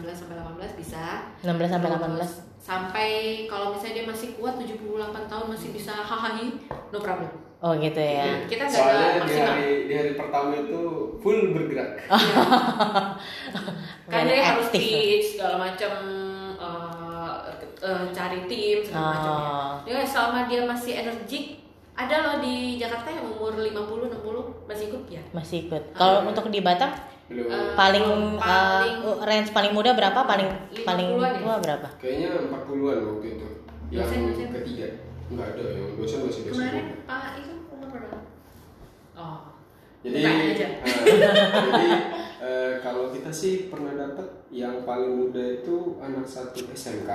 16 0.00 0.08
sampai 0.16 0.34
18 0.40 0.72
bisa. 0.74 1.02
16 1.44 1.68
sampai 1.68 1.88
Terus 1.90 2.40
18 2.40 2.48
Sampai 2.58 3.08
kalau 3.44 3.72
misalnya 3.72 3.94
dia 3.94 4.06
masih 4.06 4.36
kuat 4.36 4.56
78 4.56 4.76
tahun 5.24 5.46
masih 5.48 5.72
bisa 5.72 5.88
hahaha 5.94 6.36
no 6.92 7.00
problem. 7.00 7.47
Oh 7.58 7.72
gitu 7.74 7.98
ya. 7.98 8.24
Nah, 8.24 8.40
kita 8.46 8.64
soalnya 8.70 9.26
di 9.26 9.34
hari 9.34 9.70
di 9.90 9.94
hari 9.98 10.12
pertama 10.14 10.54
itu 10.54 10.80
full 11.18 11.40
bergerak. 11.54 11.98
Kan 14.08 14.24
Nggak 14.24 14.24
dia 14.24 14.36
ada 14.40 14.48
harus 14.54 14.68
pitch 14.72 15.36
segala 15.36 15.56
macam 15.58 15.92
eh, 16.56 17.34
eh, 17.82 18.04
cari 18.14 18.40
tim 18.46 18.78
segala 18.86 19.06
macamnya. 19.10 19.50
Oh. 19.50 19.72
Ya 19.84 20.06
selama 20.06 20.46
dia 20.46 20.62
masih 20.64 20.92
energik 21.02 21.44
ada 21.98 22.14
loh 22.22 22.36
di 22.38 22.78
Jakarta 22.78 23.10
yang 23.10 23.26
umur 23.26 23.58
50 23.58 23.74
60 23.74 24.70
masih 24.70 24.84
ikut 24.94 25.02
ya. 25.10 25.22
masih 25.34 25.66
ikut. 25.66 25.82
Kalau 25.98 26.30
untuk 26.30 26.46
di 26.46 26.62
Batam? 26.62 26.94
Belum. 27.26 27.50
Eh, 27.50 27.74
paling, 27.74 28.06
paling- 28.38 29.02
eh, 29.02 29.18
range 29.26 29.50
paling 29.50 29.72
muda 29.74 29.92
berapa? 29.92 30.22
Paling 30.24 30.48
50-an 30.72 30.86
paling 30.86 31.08
ya? 31.10 31.38
tua 31.42 31.54
berapa? 31.58 31.88
Kayaknya 31.98 32.28
40-an 32.54 32.98
waktu 33.02 33.26
itu 33.34 33.46
yang 33.88 34.52
ketiga 34.62 35.07
nggak 35.28 35.48
ada 35.52 35.64
yang 35.70 35.92
dosen 35.94 36.20
masih 36.24 36.42
dosen 36.44 36.56
Kemarin 36.56 36.86
Pak 37.04 37.24
itu 37.36 37.54
umur 37.68 37.88
berapa? 37.88 38.18
Oh. 39.12 39.38
jadi 39.98 40.14
eh, 40.16 40.54
jadi 40.54 41.88
eh, 42.38 42.72
kalau 42.80 43.10
kita 43.10 43.28
sih 43.28 43.66
pernah 43.66 43.92
dapat 43.92 44.24
yang 44.48 44.82
paling 44.82 45.12
muda 45.18 45.42
itu 45.58 45.98
anak 45.98 46.24
satu 46.24 46.64
SMK 46.70 47.10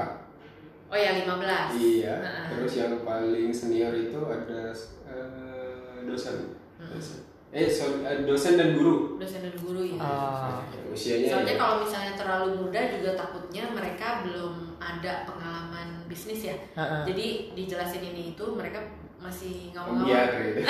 Oh 0.88 0.98
ya 1.00 1.26
15. 1.26 1.74
iya 1.74 2.22
Nah. 2.22 2.46
terus 2.54 2.78
yang 2.78 3.02
paling 3.02 3.50
senior 3.50 3.90
itu 3.92 4.20
ada 4.20 4.70
eh, 5.10 6.06
dosen 6.06 6.54
dosen 6.78 7.18
eh 7.50 7.66
eh, 7.66 8.18
dosen 8.26 8.54
dan 8.58 8.74
guru 8.74 9.18
Dosen 9.18 9.42
dan 9.42 9.56
guru 9.58 9.82
ya. 9.86 9.98
Oh. 9.98 10.62
usianya 10.90 11.30
Soalnya 11.32 11.54
ya, 11.54 11.58
kalau 11.58 11.76
misalnya 11.82 12.14
terlalu 12.14 12.48
muda 12.60 12.82
juga 12.90 13.12
takutnya 13.16 13.64
mereka 13.70 14.22
belum 14.22 14.54
ada 14.78 15.26
pengalaman 15.26 15.93
bisnis 16.14 16.42
ya. 16.46 16.56
Heeh. 16.74 17.02
Jadi 17.06 17.26
dijelasin 17.54 18.04
ini 18.06 18.24
itu 18.32 18.46
mereka 18.54 18.80
masih 19.18 19.72
Iya, 19.72 19.74
ngawang-ngawang. 19.74 20.30
gitu. 20.36 20.62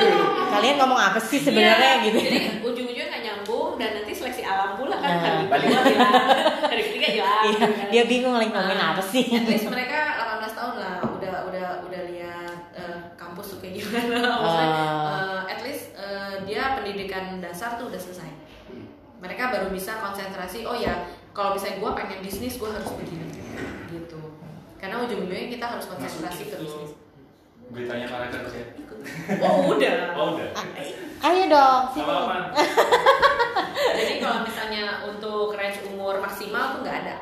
kalian 0.52 0.76
ngomong 0.76 1.00
apa 1.02 1.16
sih 1.18 1.40
sebenarnya 1.40 1.90
Iya, 1.98 2.04
gitu 2.04 2.18
Jadi 2.20 2.38
ujung-ujungnya 2.60 3.06
nggak 3.08 3.22
nyambung 3.24 3.70
dan 3.74 3.90
nanti 3.96 4.12
seleksi 4.12 4.44
alam 4.44 4.76
pula 4.76 4.94
kan 4.94 5.10
Nah, 5.10 5.20
hari 5.24 5.44
balik. 5.48 5.66
hilang, 5.66 6.14
hari 6.62 6.82
ketiga 6.84 7.08
hilang. 7.10 7.42
Iya, 7.42 7.56
kan. 7.56 7.70
dia 7.88 8.02
bingung 8.06 8.34
lagi 8.34 8.52
ngomongin 8.52 8.76
Nah, 8.76 8.88
apa 8.92 9.02
sih 9.02 9.24
At 9.32 9.48
least 9.48 9.66
mereka 9.66 9.98
18 10.44 10.52
tahun 10.52 10.74
lah 10.76 10.94
udah 11.02 11.34
udah 11.48 11.66
udah 11.82 12.02
lihat 12.06 12.56
eh, 12.72 12.96
kampus 13.14 13.46
tuh 13.48 13.58
kayak 13.58 13.80
gimana. 13.80 14.28
Maksudnya 14.38 14.68
Ah. 14.68 15.16
eh, 15.40 15.42
at 15.48 15.60
least 15.62 15.84
eh, 15.94 16.34
dia 16.44 16.76
pendidikan 16.76 17.40
dasar 17.40 17.74
tuh 17.74 17.88
udah 17.88 17.98
selesai. 17.98 18.28
Mereka 19.18 19.42
baru 19.48 19.70
bisa 19.70 19.96
konsentrasi. 19.96 20.62
Oh 20.62 20.74
ya, 20.74 20.92
kalau 21.30 21.56
misalnya 21.56 21.78
gue 21.78 21.90
pengen 21.94 22.20
bisnis, 22.20 22.58
gue 22.58 22.66
harus 22.66 22.92
begini 22.92 23.24
gitu. 23.88 24.20
Karena 24.82 24.98
ujung-ujungnya 24.98 25.46
kita 25.48 25.66
harus 25.68 25.86
konsentrasi 25.86 26.50
ke 26.50 26.56
bisnis. 26.58 26.90
beritanya 27.70 28.04
para 28.04 28.26
kerja 28.28 28.60
Oh 29.40 29.72
udah. 29.72 29.96
oh 30.12 30.26
udah 30.34 30.50
ayo 31.22 31.42
dong 31.46 31.82
sini. 31.88 32.02
sama 32.02 32.14
apa 32.20 32.34
Jadi 33.92 34.14
kalau 34.18 34.38
misalnya 34.42 34.84
untuk 35.04 35.54
range 35.54 35.80
umur 35.86 36.18
maksimal 36.18 36.74
tuh 36.74 36.80
nggak 36.82 36.96
ada. 37.00 37.16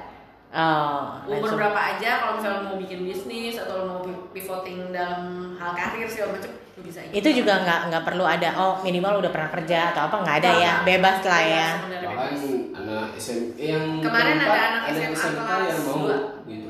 oh 0.50 1.20
Umur 1.22 1.38
langsung. 1.44 1.58
berapa 1.60 1.80
aja 1.94 2.10
kalau 2.18 2.32
misalnya 2.34 2.60
mau 2.64 2.76
bikin 2.76 3.00
bisnis 3.04 3.54
atau 3.56 3.76
mau 3.84 4.00
pivoting 4.32 4.90
dalam 4.90 5.54
hal 5.54 5.70
karir 5.70 6.04
segala 6.04 6.34
macam 6.34 6.50
bisa 6.80 6.98
ikut. 7.04 7.12
itu 7.14 7.28
juga 7.36 7.60
nggak 7.60 7.80
nggak 7.86 8.02
perlu 8.02 8.24
ada 8.24 8.48
oh 8.56 8.80
minimal 8.80 9.20
udah 9.20 9.30
pernah 9.30 9.50
kerja 9.52 9.92
atau 9.92 10.08
apa 10.08 10.16
nggak 10.18 10.36
ada 10.40 10.50
ya 10.56 10.72
bebas 10.82 11.16
lah 11.22 11.42
ya 11.44 11.68
bahkan 11.76 12.32
bebas. 12.32 12.40
anak 12.74 13.06
SMP 13.14 13.54
yang 13.60 13.84
Kemarin 14.00 14.36
ada 14.40 14.48
anak 14.50 14.82
SMA 14.90 15.12
kelas 15.12 15.68
yang 15.68 15.80
mau 15.84 16.08
gitu 16.48 16.69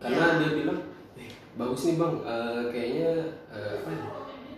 karena 0.00 0.16
Iya. 0.26 0.38
dia 0.38 0.50
bilang 0.56 0.78
eh, 1.14 1.28
bagus 1.54 1.80
nih 1.84 1.96
bang 1.96 2.14
eh, 2.24 2.60
kayaknya 2.68 3.10
eh, 3.48 3.72
apa 3.76 3.88
ya, 3.88 4.04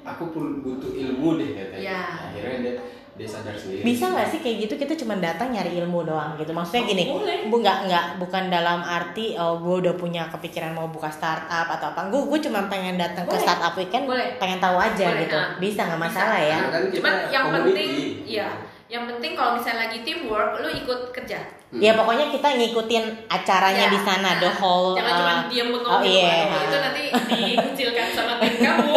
aku 0.05 0.23
perlu 0.31 0.51
butuh 0.61 0.91
ilmu 0.91 1.29
deh 1.37 1.51
katanya 1.53 1.83
Iya. 1.83 2.01
akhirnya 2.25 2.59
dia 2.61 2.75
dia 3.13 3.29
sadar 3.29 3.53
sendiri 3.53 3.85
bisa 3.85 4.09
nggak 4.09 4.25
sih 4.25 4.41
kayak 4.41 4.57
gitu 4.65 4.75
kita 4.79 4.97
cuma 4.97 5.21
datang 5.21 5.53
nyari 5.53 5.77
ilmu 5.77 6.01
doang 6.03 6.33
gitu 6.35 6.49
maksudnya 6.51 6.89
gini 6.89 7.13
Boleh. 7.13 7.45
bu 7.45 7.61
nggak 7.61 7.79
nggak 7.85 8.07
bukan 8.17 8.49
dalam 8.49 8.81
arti 8.81 9.37
oh 9.37 9.61
gue 9.61 9.85
udah 9.85 9.95
punya 9.95 10.33
kepikiran 10.33 10.73
mau 10.73 10.89
buka 10.89 11.13
startup 11.13 11.69
atau 11.69 11.93
apa 11.93 12.09
gue 12.09 12.17
gue 12.25 12.39
cuma 12.41 12.65
pengen 12.67 12.97
datang 12.97 13.29
ke 13.29 13.37
startup 13.37 13.77
weekend 13.77 14.09
Boleh. 14.09 14.41
pengen 14.41 14.57
tahu 14.59 14.81
aja 14.81 15.13
Boleh, 15.13 15.23
gitu 15.23 15.37
nah. 15.37 15.49
bisa 15.61 15.81
nggak 15.85 16.01
masalah 16.01 16.41
ya 16.41 16.57
Karena 16.57 16.71
kan 16.71 16.83
kita 16.89 16.97
Cuman 16.97 17.15
yang 17.29 17.45
penting, 17.53 17.91
ya, 18.25 18.49
yang 18.93 19.09
penting 19.09 19.33
kalau 19.33 19.57
misalnya 19.57 19.89
lagi 19.89 20.05
teamwork, 20.05 20.61
lo 20.61 20.69
ikut 20.69 21.01
kerja. 21.11 21.41
ya 21.73 21.97
pokoknya 21.97 22.29
kita 22.29 22.45
ngikutin 22.53 23.05
acaranya 23.27 23.89
Ya, 23.89 23.89
di 23.89 23.97
sana 23.99 24.37
the 24.37 24.45
nah, 24.45 24.53
whole 24.55 24.93
Jangan 24.93 25.09
uh, 25.09 25.17
cuma 25.17 25.33
diam 25.49 25.69
bengong 25.73 25.89
oh 25.91 26.01
aduh, 26.45 26.61
itu 26.61 26.77
nanti 26.79 27.03
dikucilkan 27.49 28.09
sama 28.13 28.37
tim 28.37 28.55
kamu. 28.55 28.93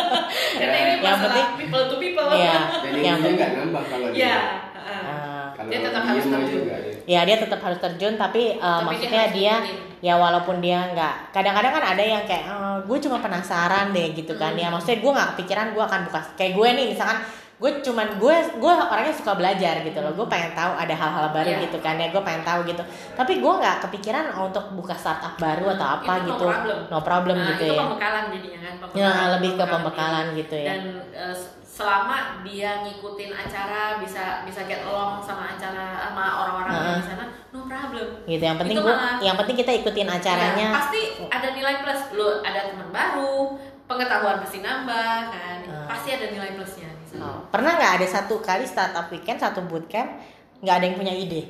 Karena 0.60 0.76
ini 0.76 0.92
Yang 0.92 1.00
masalah 1.00 1.24
penting- 1.24 1.50
people 1.56 1.82
to 1.82 1.96
people. 1.96 2.26
Iya. 2.30 2.56
dan 2.76 2.92
yang 2.94 3.16
ilmunya 3.16 3.32
nggak 3.34 3.50
nambah 3.56 3.82
kalau 3.86 4.06
Iya. 4.06 4.12
dia 4.12 4.36
heeh. 4.76 5.02
uh, 5.02 5.44
kalau 5.50 5.68
Dia 5.68 5.78
tetap 5.80 6.02
harus 6.04 6.24
terjun. 6.26 6.60
nggak 6.60 6.76
ada. 6.78 6.90
ya 7.06 7.20
dia 7.24 7.36
tetap 7.40 7.60
harus 7.62 7.78
terjun 7.80 8.14
tapi, 8.14 8.42
uh, 8.52 8.60
Tapi 8.60 8.76
dia 8.76 8.84
maksudnya 8.84 9.24
dia, 9.32 9.54
ngikutin. 9.58 9.98
ya 10.00 10.14
walaupun 10.14 10.56
dia 10.58 10.78
nggak 10.92 11.14
kadang-kadang 11.32 11.72
kan 11.72 11.84
ada 11.88 12.04
yang 12.04 12.22
kayak 12.22 12.44
gue 12.82 12.98
cuma 13.00 13.16
penasaran 13.18 13.86
deh 13.90 14.12
gitu 14.12 14.36
kan 14.36 14.52
Hmm. 14.52 14.60
ya 14.60 14.68
maksudnya 14.68 14.98
gue 14.98 15.10
nggak 15.10 15.28
kepikiran 15.34 15.66
gue 15.72 15.82
akan 15.82 16.00
buka 16.04 16.20
kayak 16.34 16.52
gue 16.52 16.68
nih 16.70 16.86
misalkan 16.90 17.18
gue 17.60 17.70
cuman 17.82 18.16
gue 18.16 18.36
gue 18.56 18.72
orangnya 18.72 19.12
suka 19.12 19.32
belajar 19.34 19.84
gitu 19.84 19.98
loh 19.98 20.12
gue 20.12 20.26
pengen 20.26 20.52
tahu 20.52 20.72
ada 20.74 20.94
hal-hal 20.94 21.28
baru 21.28 21.50
Iya. 21.50 21.60
gitu 21.68 21.78
kan 21.78 21.94
ya 21.94 22.08
gue 22.08 22.22
pengen 22.22 22.40
tahu 22.40 22.64
gitu 22.64 22.80
tapi 23.12 23.36
gue 23.36 23.52
nggak 23.54 23.76
kepikiran 23.84 24.32
untuk 24.34 24.72
buka 24.72 24.96
startup 24.96 25.36
baru 25.36 25.68
atau 25.70 25.86
apa 25.94 26.12
Itu 26.14 26.24
no 26.24 26.28
gitu 26.30 26.44
problem. 26.46 26.78
no 26.88 26.98
problem 27.02 27.36
Nah, 27.36 27.48
gitu 27.50 27.62
itu 27.62 27.68
ya 27.70 27.80
pembekalan 27.82 28.24
jadinya 28.32 28.58
kan. 28.58 28.74
ya 28.96 29.08
lebih 29.36 29.50
ke 29.54 29.64
pembekalan 29.66 30.26
gitu 30.34 30.56
ya 30.56 30.72
Dan 30.72 30.82
eh, 31.12 31.36
selama 31.62 32.16
dia 32.42 32.80
ngikutin 32.80 33.30
acara 33.30 33.80
bisa 33.98 34.24
bisa 34.42 34.60
get 34.64 34.80
along 34.82 35.20
sama 35.20 35.52
acara 35.52 35.86
sama 36.02 36.24
orang-orang 36.40 36.72
yang 36.74 36.96
di 36.96 37.06
sana, 37.06 37.24
no 37.52 37.64
problem. 37.64 38.06
gitu 38.26 38.40
yang 38.42 38.56
penting 38.56 38.76
gue 38.78 38.94
yang 39.20 39.36
penting 39.36 39.56
kita 39.58 39.72
ikutin 39.78 40.08
acaranya 40.08 40.66
Ya, 40.66 40.76
pasti 40.76 41.00
ada 41.26 41.48
nilai 41.50 41.80
plus. 41.80 42.00
Lu 42.10 42.40
ada 42.40 42.60
teman 42.66 42.88
baru, 42.90 43.56
pengetahuan 43.84 44.36
pasti 44.38 44.60
nambah 44.60 45.12
kan. 45.28 45.58
Ah. 45.62 45.86
Pasti 45.86 46.08
ada 46.10 46.26
nilai 46.28 46.52
plusnya. 46.52 46.89
Oh, 47.18 47.42
pernah 47.50 47.74
nggak 47.74 47.92
ada 47.98 48.06
satu 48.06 48.38
kali 48.38 48.62
startup 48.62 49.10
weekend 49.10 49.42
satu 49.42 49.66
bootcamp 49.66 50.20
nggak 50.62 50.74
ada 50.78 50.84
yang 50.86 50.96
punya 51.00 51.14
ide? 51.16 51.42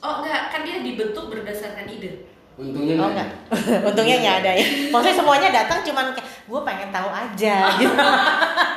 Oh 0.00 0.24
enggak, 0.24 0.48
kan 0.48 0.60
dia 0.64 0.80
dibentuk 0.80 1.28
berdasarkan 1.28 1.86
ide. 1.86 2.30
untungnya 2.52 3.00
oh 3.00 3.08
nggak 3.08 3.28
enggak 3.56 3.80
untungnya 3.88 4.16
nggak 4.20 4.36
ada 4.44 4.50
ya. 4.60 4.66
Maksudnya 4.92 5.16
semuanya 5.16 5.48
datang 5.48 5.80
cuman 5.80 6.12
kayak 6.12 6.28
gue 6.28 6.60
pengen 6.64 6.88
tahu 6.92 7.08
aja. 7.08 7.56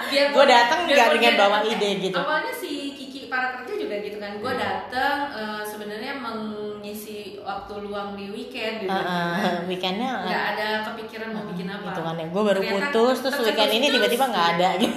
Gitu. 0.05 0.31
Gua 0.31 0.45
datang 0.45 0.85
nggak 0.85 1.07
gua 1.09 1.15
dengan 1.17 1.33
bawa 1.35 1.57
ide 1.65 1.89
gitu. 1.97 2.13
Awalnya 2.15 2.53
si 2.53 2.93
Kiki 2.93 3.25
para 3.25 3.57
kerja 3.57 3.73
juga 3.73 3.95
gitu 4.05 4.21
kan. 4.21 4.37
Gue 4.37 4.53
datang 4.53 5.17
eh, 5.33 5.63
sebenarnya 5.65 6.13
mengisi 6.13 7.14
waktu 7.55 7.73
luang 7.81 8.09
di 8.13 8.25
weekend 8.29 8.75
gitu. 8.79 8.89
Uh, 8.89 8.99
uh, 8.99 9.57
weekendnya 9.65 10.11
Nggak 10.21 10.43
ada 10.51 10.67
kepikiran 10.83 11.29
mau 11.31 11.43
bikin 11.47 11.67
apa. 11.67 11.87
gitu 11.87 12.01
kan 12.01 12.15
ya 12.15 12.27
gue 12.27 12.43
baru 12.43 12.59
Ternyata 12.59 12.75
putus 12.85 13.17
terus 13.21 13.37
weekend 13.41 13.71
ini 13.73 13.87
tiba-tiba 13.89 14.25
nggak 14.27 14.47
ada 14.53 14.69
gitu 14.77 14.95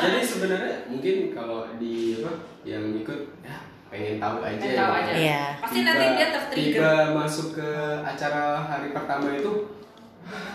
jadi 0.00 0.18
sebenarnya 0.22 0.74
mungkin 0.86 1.14
kalau 1.30 1.60
di 1.74 1.94
apa 2.18 2.32
yang 2.62 2.84
ikut 2.94 3.20
ya 3.40 3.56
pengen 3.88 4.16
tahu 4.16 4.36
aja 4.40 4.54
Pengen 4.56 4.76
tahu 4.76 4.92
aja. 4.94 5.12
Iya. 5.12 5.42
Pasti 5.58 5.78
nanti 5.82 6.04
dia 6.14 6.28
tertrigger. 6.30 6.78
tiba 6.78 6.92
masuk 7.12 7.46
ke 7.52 7.68
acara 8.00 8.42
hari 8.62 8.88
pertama 8.90 9.26
itu 9.32 9.52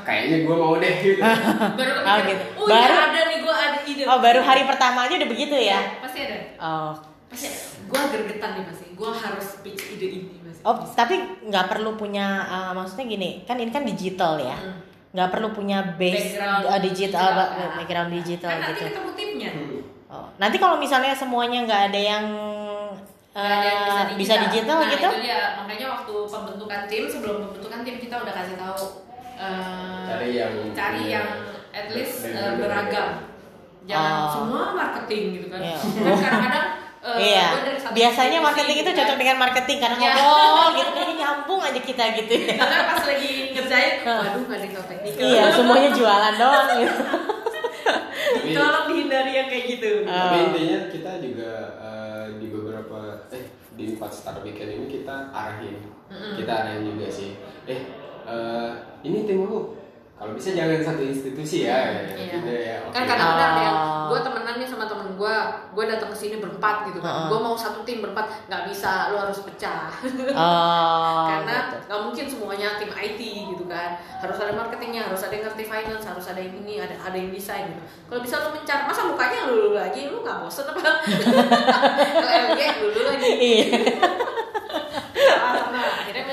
kayaknya 0.01 0.37
gue 0.41 0.55
mau 0.55 0.77
deh 0.77 0.95
gitu 0.97 1.19
Baru 1.79 1.91
Oh, 1.99 2.17
gitu. 2.23 2.43
Oh, 2.55 2.67
Baru- 2.69 2.85
iya 2.87 3.03
ada 3.03 3.21
nih 3.25 3.37
gue 3.41 3.55
ada 3.57 3.79
ide. 3.83 4.03
oh 4.05 4.19
baru 4.19 4.39
hari 4.39 4.63
pertama 4.63 5.03
aja 5.03 5.13
udah 5.15 5.27
begitu 5.27 5.55
ya 5.57 5.79
Pasti 5.99 6.19
ada. 6.23 6.37
oh 6.61 6.91
Pasti 7.25 7.47
gue 7.83 7.99
gergetan 8.07 8.49
nih 8.55 8.63
pasti. 8.63 8.85
Gue 8.93 9.11
harus 9.11 9.59
pitch 9.59 9.83
ide 9.91 10.07
ini. 10.07 10.44
Oh 10.65 10.75
tapi 10.91 11.15
nggak 11.43 11.65
perlu 11.67 11.93
punya 11.93 12.25
uh, 12.43 12.71
maksudnya 12.71 13.05
gini 13.07 13.29
kan 13.43 13.55
ini 13.55 13.69
kan 13.69 13.85
digital 13.85 14.35
ya 14.35 14.57
Hmm. 14.57 14.81
nggak 15.13 15.29
perlu 15.29 15.47
punya 15.49 15.95
base 15.95 16.35
Background 16.35 16.63
uh, 16.65 16.79
digital 16.81 17.23
digital, 17.23 17.47
kan. 17.47 17.69
background 17.77 18.11
digital 18.11 18.49
Kan 18.49 18.59
nanti 18.59 18.71
gitu 18.73 18.83
ketemu 18.85 19.11
timnya. 19.13 19.49
Hmm. 19.49 19.79
Oh, 20.05 20.25
nanti 20.35 20.57
kalau 20.57 20.75
misalnya 20.75 21.13
semuanya 21.13 21.63
nggak 21.63 21.81
ada 21.89 22.01
yang 22.01 22.25
Nggak 23.31 23.51
ada 23.51 23.67
yang 23.67 23.83
eh, 24.07 24.15
bisa 24.15 24.33
digital 24.41 24.77
nah, 24.77 24.87
gitu? 24.89 25.07
itu 25.07 25.19
dia 25.21 25.39
makanya 25.55 25.87
waktu 25.91 26.13
pembentukan 26.25 26.81
tim 26.85 27.03
sebelum 27.05 27.35
pembentukan 27.43 27.79
tim 27.81 27.95
kita 27.97 28.15
udah 28.17 28.33
kasih 28.33 28.55
tahu 28.55 28.83
eh, 29.35 30.03
Cari 30.05 30.29
yang 30.33 30.53
cari 30.71 31.01
iya. 31.03 31.15
yang 31.15 31.27
at 31.69 31.87
least 31.91 32.23
eh, 32.23 32.31
dan- 32.31 32.55
beragam 32.57 33.09
jangan 33.83 34.13
Oh. 34.15 34.29
semua 34.33 34.61
marketing 34.73 35.23
gitu 35.33 35.47
kan 35.47 35.59
Iya. 35.61 35.77
kan 35.77 36.15
kadang-kadang 36.17 36.67
eh, 37.05 37.17
iya. 37.21 37.47
Biasanya 37.87 38.39
marketing 38.39 38.77
itu 38.77 38.83
gitu 38.83 38.91
cocok 38.95 39.13
kan. 39.13 39.21
dengan 39.21 39.37
marketing 39.39 39.77
karena 39.77 39.97
Iya. 39.97 40.11
ngobrol 40.15 40.69
gitu 40.73 40.89
jadi 40.91 41.13
nyambung 41.15 41.61
aja 41.61 41.79
kita 41.79 42.03
gitu 42.15 42.33
ya. 42.35 42.53
karena 42.57 42.79
pas 42.87 43.03
lagi 43.05 43.31
ngerjain 43.51 43.93
waduh 44.01 44.41
nggak 44.41 44.57
ada 44.57 44.65
yang 44.65 44.85
teknik 44.85 45.13
Iya, 45.15 45.43
semuanya 45.51 45.89
jualan 45.91 46.33
doang 46.35 46.67
gitu. 46.75 46.95
Tolong 48.47 48.85
dihindari 48.87 49.31
yang 49.33 49.47
kayak 49.47 49.65
gitu 49.69 49.91
Ah. 50.05 50.13
Tapi 50.25 50.37
intinya 50.43 50.79
kita 50.89 51.11
juga 51.19 51.51
eh, 51.77 52.25
di 52.35 52.47
beberapa 52.47 52.99
eh 53.29 53.45
di 53.75 53.91
empat 53.91 54.11
star 54.11 54.39
weekend 54.39 54.71
ini 54.71 54.85
kita 54.89 55.29
arahin, 55.29 55.77
kita 56.33 56.51
arahin 56.55 56.83
juga 56.87 57.07
sih. 57.07 57.37
Eh 57.65 57.79
eh, 58.23 58.69
ini 59.03 59.23
tim 59.23 59.43
aku. 59.43 59.77
Kalau 60.15 60.31
bisa 60.31 60.55
jangan 60.55 60.79
satu 60.81 61.03
institusi 61.03 61.67
ya. 61.67 61.91
Iya. 62.15 62.39
Gitu 62.39 62.47
ya. 62.47 62.75
kan 62.87 63.03
oke. 63.03 63.09
kadang-kadang 63.11 63.53
ya 63.59 63.71
Oh. 63.75 64.07
gue 64.07 64.19
temenan 64.21 64.55
nih 64.55 64.63
sama 64.63 64.85
temen 64.85 64.94
gue 65.25 65.37
gue 65.73 65.85
datang 65.89 66.09
ke 66.13 66.17
sini 66.17 66.35
berempat 66.37 66.85
gitu 66.93 67.01
kan. 67.01 67.25
Gue 67.25 67.39
mau 67.41 67.57
satu 67.57 67.81
tim 67.81 68.05
berempat 68.05 68.29
nggak 68.45 68.69
bisa 68.69 69.09
lo 69.09 69.25
harus 69.25 69.41
pecah. 69.41 69.89
Oh, 70.37 71.25
karena 71.33 71.73
gitu. 71.73 71.77
nggak 71.89 72.01
mungkin 72.05 72.25
semuanya 72.29 72.77
tim 72.77 72.93
IT 72.93 73.21
gitu 73.57 73.65
kan. 73.65 73.97
Harus 74.21 74.37
ada 74.37 74.53
marketingnya 74.53 75.09
harus 75.09 75.25
ada 75.25 75.33
yang 75.33 75.49
ngerti 75.49 75.63
finance 75.65 76.05
harus 76.05 76.25
ada 76.29 76.37
yang 76.37 76.53
ini 76.61 76.77
ada 76.77 76.93
ada 77.01 77.17
yang 77.17 77.33
desain 77.33 77.73
gitu. 77.73 77.81
Kalau 78.05 78.21
bisa 78.21 78.35
lo 78.45 78.53
mencar 78.53 78.85
masa 78.85 79.01
mukanya 79.09 79.49
lulu 79.49 79.73
lagi? 79.73 80.13
Lu 80.13 80.21
nggak 80.21 80.45
bosen 80.45 80.69
apa? 80.69 80.81
Kalau 82.21 82.29
LG 82.53 82.61
lulu 82.85 82.99
lagi. 83.09 83.29
Iya. 83.33 83.65
sama 85.55 85.81
akhirnya 86.05 86.23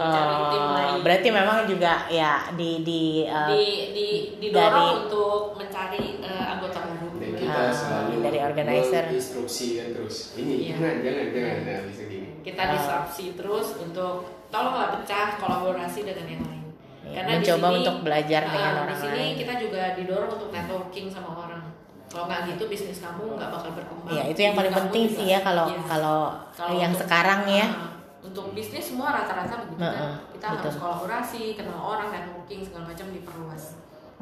cari 0.00 0.36
tim 0.48 0.60
Oh, 0.60 0.72
lain 0.72 0.96
berarti 1.00 1.28
memang 1.30 1.58
juga 1.64 1.92
ya 2.06 2.32
di 2.52 2.70
di, 2.80 3.02
uh, 3.24 3.48
di, 3.48 3.64
di 3.90 4.06
didorong 4.38 4.72
dari- 4.86 4.98
untuk 5.02 5.40
mencari 5.54 6.02
eh, 6.18 6.44
anggota 6.48 6.78
baru 6.80 7.06
Dan 7.18 7.30
kita 7.34 7.60
Ah, 7.60 7.70
selalu 7.70 8.12
dari 8.20 8.38
organizer. 8.40 9.04
instruksikan 9.10 9.88
terus. 9.92 10.16
Ini 10.34 10.54
Iya. 10.54 10.72
jangan 10.72 10.94
jangan 11.00 11.26
jangan 11.28 11.56
nah, 11.62 11.80
bisa 11.84 12.02
gini. 12.04 12.28
kita 12.40 12.60
Ah. 12.60 12.70
disrupsi 12.72 13.24
terus 13.34 13.66
untuk 13.76 14.14
tolonglah 14.48 14.88
pecah 14.94 15.36
kolaborasi 15.36 16.00
dengan 16.02 16.26
yang 16.26 16.42
lain. 16.42 16.64
Iya, 17.04 17.20
di 17.20 17.30
mencoba 17.34 17.66
sini, 17.66 17.76
untuk 17.78 17.96
belajar 18.02 18.42
ah, 18.42 18.50
dengan 18.50 18.70
di 18.70 18.80
orang 18.82 18.98
sini 18.98 19.16
lain. 19.18 19.34
kita 19.36 19.54
juga 19.58 19.82
didorong 19.94 20.30
untuk 20.30 20.50
networking 20.50 21.06
sama 21.08 21.30
orang. 21.36 21.62
Kalau 22.06 22.24
nggak 22.24 22.40
gitu 22.48 22.64
bisnis 22.66 22.98
kamu 22.98 23.36
nggak 23.36 23.50
bakal 23.50 23.70
berkembang. 23.70 24.10
ya 24.10 24.22
itu 24.26 24.40
yang 24.40 24.54
paling 24.54 24.72
penting 24.72 25.04
sih 25.06 25.26
ya 25.26 25.38
kalau 25.40 25.66
Iya. 25.66 25.82
kalau 25.84 26.20
Kalau 26.50 26.72
yang 26.74 26.88
untuk- 26.90 27.04
sekarang 27.04 27.40
ya. 27.44 27.66
ah, 27.66 27.87
untuk 28.20 28.50
bisnis 28.50 28.82
semua 28.84 29.12
rata-rata 29.12 29.62
begitu 29.62 29.78
kan. 29.78 29.94
Heeh, 29.94 30.14
Kita 30.32 30.46
betul. 30.48 30.60
harus 30.60 30.76
kolaborasi, 30.76 31.42
kenal 31.54 31.78
orang, 31.78 32.08
networking 32.08 32.60
segala 32.60 32.84
macam 32.86 33.06
diperluas. 33.08 33.64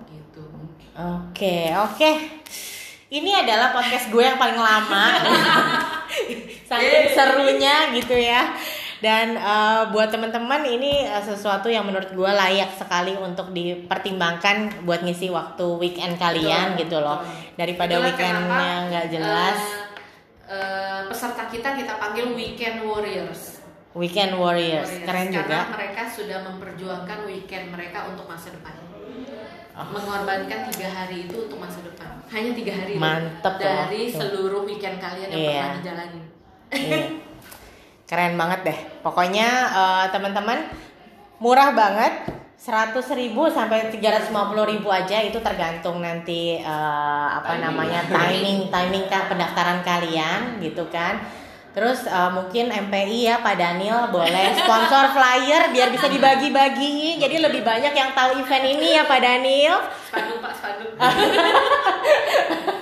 Gitu. 0.04 0.44
Oke, 0.92 1.56
oke. 1.72 2.10
Ini 3.06 3.30
adalah 3.38 3.70
podcast 3.70 4.08
gue 4.08 4.20
yang 4.20 4.36
paling 4.36 4.58
lama. 4.58 5.04
Saking 6.68 7.06
serunya 7.08 7.92
gitu 7.92 8.12
ya. 8.12 8.52
Dan 8.96 9.36
eh, 9.36 9.82
buat 9.90 10.08
teman-teman 10.08 10.64
ini 10.64 11.04
eh, 11.04 11.22
sesuatu 11.22 11.68
yang 11.68 11.84
menurut 11.84 12.10
gue 12.10 12.26
layak 12.26 12.72
sekali 12.74 13.12
untuk 13.14 13.52
dipertimbangkan 13.52 14.82
buat 14.82 15.00
ngisi 15.00 15.28
waktu 15.28 15.66
weekend 15.76 16.16
kalian 16.16 16.74
Betul, 16.74 16.80
gitu 16.82 16.96
loh. 16.98 17.20
betul. 17.20 17.54
Daripada 17.56 17.92
Itulah 17.94 18.06
weekendnya 18.08 18.68
nggak 18.88 19.06
jelas. 19.08 19.58
eh, 20.46 20.54
eh, 20.54 21.00
peserta 21.06 21.44
kita 21.46 21.68
kita 21.72 21.92
panggil 21.96 22.26
weekend 22.32 22.82
warriors. 22.82 23.55
Weekend 23.96 24.36
Warriors, 24.36 24.84
Warriors. 24.84 25.08
keren 25.08 25.32
Karena 25.32 25.36
juga. 25.40 25.58
mereka 25.72 26.02
sudah 26.04 26.38
memperjuangkan 26.44 27.18
weekend 27.24 27.72
mereka 27.72 28.12
untuk 28.12 28.28
masa 28.28 28.52
depan. 28.52 28.76
Oh. 29.72 29.88
Mengorbankan 29.92 30.68
tiga 30.68 30.88
hari 30.88 31.24
itu 31.24 31.48
untuk 31.48 31.56
masa 31.56 31.80
depan. 31.80 32.08
Hanya 32.28 32.52
tiga 32.52 32.72
hari. 32.76 32.96
Mantep. 32.96 33.56
Dari 33.56 34.08
seluruh 34.08 34.68
weekend 34.68 35.00
kalian 35.00 35.28
yang 35.28 35.40
Iya. 35.40 35.52
pernah 35.56 35.76
dijalanin. 35.80 36.24
Iya. 36.72 37.00
Keren 38.04 38.34
banget 38.36 38.60
deh. 38.68 38.78
Pokoknya 39.00 39.48
eh, 39.72 40.04
teman-teman 40.12 40.58
murah 41.40 41.72
banget. 41.72 42.36
100.000 42.56 43.12
ribu 43.12 43.52
sampai 43.52 43.92
350.000 43.92 44.64
ribu 44.64 44.88
aja 44.88 45.20
itu 45.20 45.36
tergantung 45.44 46.00
nanti 46.00 46.56
eh, 46.56 47.28
apa 47.28 47.52
Timing. 47.52 47.64
namanya 47.64 48.00
timing 48.08 48.58
timing 48.72 49.04
pendaftaran 49.08 49.84
kalian 49.84 50.56
gitu 50.60 50.88
kan. 50.88 51.20
Terus 51.76 52.08
eh, 52.08 52.30
mungkin 52.32 52.72
MPI 52.72 53.18
ya 53.22 53.36
Pak 53.38 53.52
Daniel 53.54 54.08
boleh 54.08 54.48
sponsor 54.56 55.12
flyer 55.12 55.68
biar 55.68 55.92
bisa 55.92 56.08
dibagi-bagiin. 56.08 57.20
Jadi 57.20 57.36
lebih 57.38 57.60
banyak 57.62 57.92
yang 57.92 58.10
tahu 58.10 58.40
event 58.40 58.64
ini 58.66 58.96
ya 58.96 59.04
Pak 59.04 59.20
Daniel. 59.20 59.84
Spanduk 60.02 60.40
Pak, 60.40 60.52
spanduk. 60.56 60.96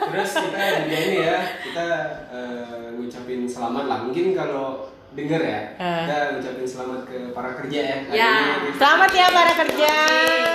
Terus 0.07 0.31
kita 0.31 0.59
juga 0.79 0.97
ini 1.01 1.17
ya, 1.21 1.39
kita 1.61 1.87
eh, 2.31 2.87
ngucapin 2.95 3.43
selamat 3.45 3.85
lah. 3.85 3.99
Mungkin 4.01 4.31
kalau 4.31 4.87
denger 5.11 5.43
ya, 5.43 5.61
Eh. 5.75 5.99
kita 6.07 6.19
ngucapin 6.33 6.63
selamat 6.65 7.01
ke 7.05 7.19
para 7.31 7.51
kerja 7.53 7.81
ya. 7.81 7.97
Hari 8.01 8.15
Ya. 8.15 8.31
ini- 8.63 8.75
Selamat 8.75 9.11
ya 9.11 9.27
para 9.29 9.53
kerja 9.57 9.93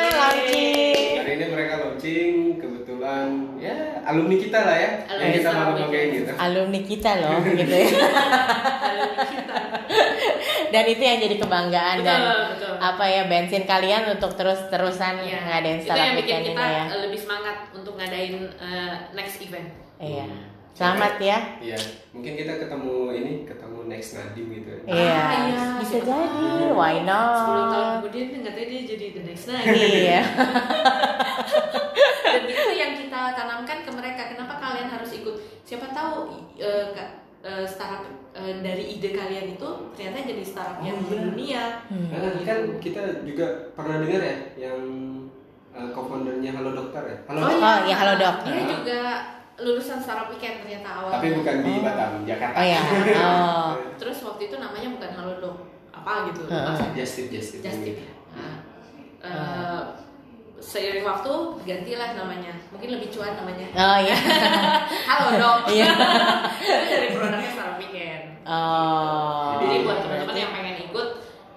Launching. 0.09 1.11
Hari 1.17 1.31
ini 1.33 1.45
mereka 1.49 1.73
launching, 1.77 2.33
alumni 4.09 4.35
kita 4.35 4.59
lah 4.59 4.75
ya, 4.75 4.81
yang 4.81 4.93
Alumni 5.07 5.29
kita 5.31 5.43
Star 5.43 5.53
malu 5.55 5.69
Weekend. 5.69 5.81
banggain 5.85 6.09
gitu. 6.11 6.31
alumni 6.35 6.79
kita 6.83 7.11
loh 7.15 7.31
gitu 7.59 7.75
ya. 7.75 7.87
dan 10.69 10.83
itu 10.85 11.01
yang 11.01 11.17
jadi 11.19 11.35
kebanggaan 11.37 11.95
Betul, 11.95 12.07
dan 12.07 12.21
betul. 12.51 12.73
apa 12.79 13.05
ya 13.05 13.21
bensin 13.25 13.63
kalian 13.65 14.03
untuk 14.07 14.31
terus 14.33 14.59
terusan 14.67 15.15
Iya. 15.19 15.39
ngadain 15.41 15.79
Itu 15.79 15.89
yang 15.91 16.15
bikin 16.15 16.39
kita 16.43 16.61
ini 16.61 16.75
ya. 16.75 16.83
lebih 16.99 17.19
semangat 17.19 17.57
untuk 17.71 17.93
ngadain 17.95 18.33
eh, 18.49 18.93
next 19.11 19.37
event. 19.39 19.69
Iya. 19.99 20.25
Selamat 20.79 21.19
ya. 21.19 21.35
Iya, 21.59 21.75
mungkin 22.15 22.39
kita 22.39 22.55
ketemu 22.55 23.11
ini, 23.11 23.31
ketemu 23.43 23.79
next 23.85 24.15
Nadim 24.15 24.47
gitu. 24.49 24.71
Iya. 24.87 25.11
Ah, 25.11 25.31
iya, 25.43 25.63
Bisa 25.75 25.97
jadi. 25.99 26.71
Why 26.71 26.95
10 26.95 27.03
tahun 27.03 27.03
not? 27.03 27.99
kemudian 27.99 28.27
katanya 28.39 28.67
dia 28.69 28.81
jadi 28.87 29.05
the 29.11 29.21
next 29.27 29.45
lagi. 29.51 29.75
Iya. 29.75 30.21
Dan 32.23 32.43
itu 32.45 32.71
yang 32.81 32.93
kita 32.95 33.21
tanamkan 33.35 33.83
ke 33.83 33.91
mereka. 33.91 34.21
Kenapa 34.31 34.55
kalian 34.55 34.87
harus 34.87 35.11
ikut? 35.11 35.35
Siapa 35.61 35.91
tahu 35.91 36.31
eh, 36.55 36.95
ka- 36.95 37.11
eh, 37.41 37.67
startup 37.67 38.07
eh, 38.31 38.63
dari 38.63 38.95
ide 38.95 39.11
kalian 39.11 39.59
itu 39.59 39.69
ternyata 39.91 40.23
jadi 40.25 40.43
startup 40.43 40.79
yang 40.79 40.95
mendunia. 40.97 41.83
Hmm. 41.91 42.07
Nah, 42.07 42.39
kan 42.39 42.79
kita 42.79 43.27
juga 43.27 43.45
pernah 43.75 43.99
dengar 43.99 44.23
ya 44.23 44.37
yang 44.57 44.79
uh, 45.69 45.91
co-foundernya 45.91 46.55
Halo 46.55 46.71
Dokter 46.71 47.03
ya. 47.03 47.17
Halo 47.27 47.37
Oh, 47.37 47.47
Dokter. 47.49 47.67
Oh, 47.67 47.77
ya 47.83 47.95
halo 47.97 48.13
dok. 48.15 48.35
Dia 48.47 48.63
juga 48.63 49.01
lulusan 49.59 49.99
startup 49.99 50.27
weekend 50.27 50.63
ternyata 50.63 50.89
awal. 50.89 51.11
Tapi 51.13 51.27
bukan 51.35 51.55
di 51.61 51.71
Oh. 51.71 51.83
Batam, 51.83 52.11
Jakarta. 52.23 52.55
Oh 52.55 52.65
ya. 52.65 52.79
Oh. 53.19 53.69
Terus 54.01 54.17
waktu 54.23 54.41
itu 54.47 54.55
namanya 54.55 54.89
bukan 54.89 55.11
halo 55.13 55.33
dok 55.37 55.57
apa 55.91 56.11
gitu. 56.31 56.41
Heeh. 56.47 56.63
lupa 56.63 56.73
saya. 56.75 56.91
Just 56.95 57.13
tip, 57.13 57.27
just 57.27 57.49
tip. 57.53 57.61
Just 57.61 57.79
tip 57.81 57.95
ya. 57.99 58.11
Nah, 58.29 58.55
eh, 59.19 59.81
seiring 60.59 61.03
waktu 61.03 61.33
gantilah 61.63 62.09
namanya. 62.15 62.53
Mungkin 62.71 62.89
lebih 62.95 63.09
cuan 63.11 63.35
namanya. 63.35 63.67
Oh 63.75 63.97
ya. 63.99 64.15
Halo 65.11 65.27
dok. 65.41 65.57
Iya. 65.67 65.89
itu 66.59 66.87
dari 66.89 67.07
produknya 67.11 67.51
startup 67.51 67.77
weekend. 67.77 68.23
Oh. 68.47 69.59
Jadi 69.59 69.75
buat 69.83 69.97
teman-teman 70.01 70.35
yang 70.35 70.51
pengen 70.51 70.75
ikut, 70.89 71.07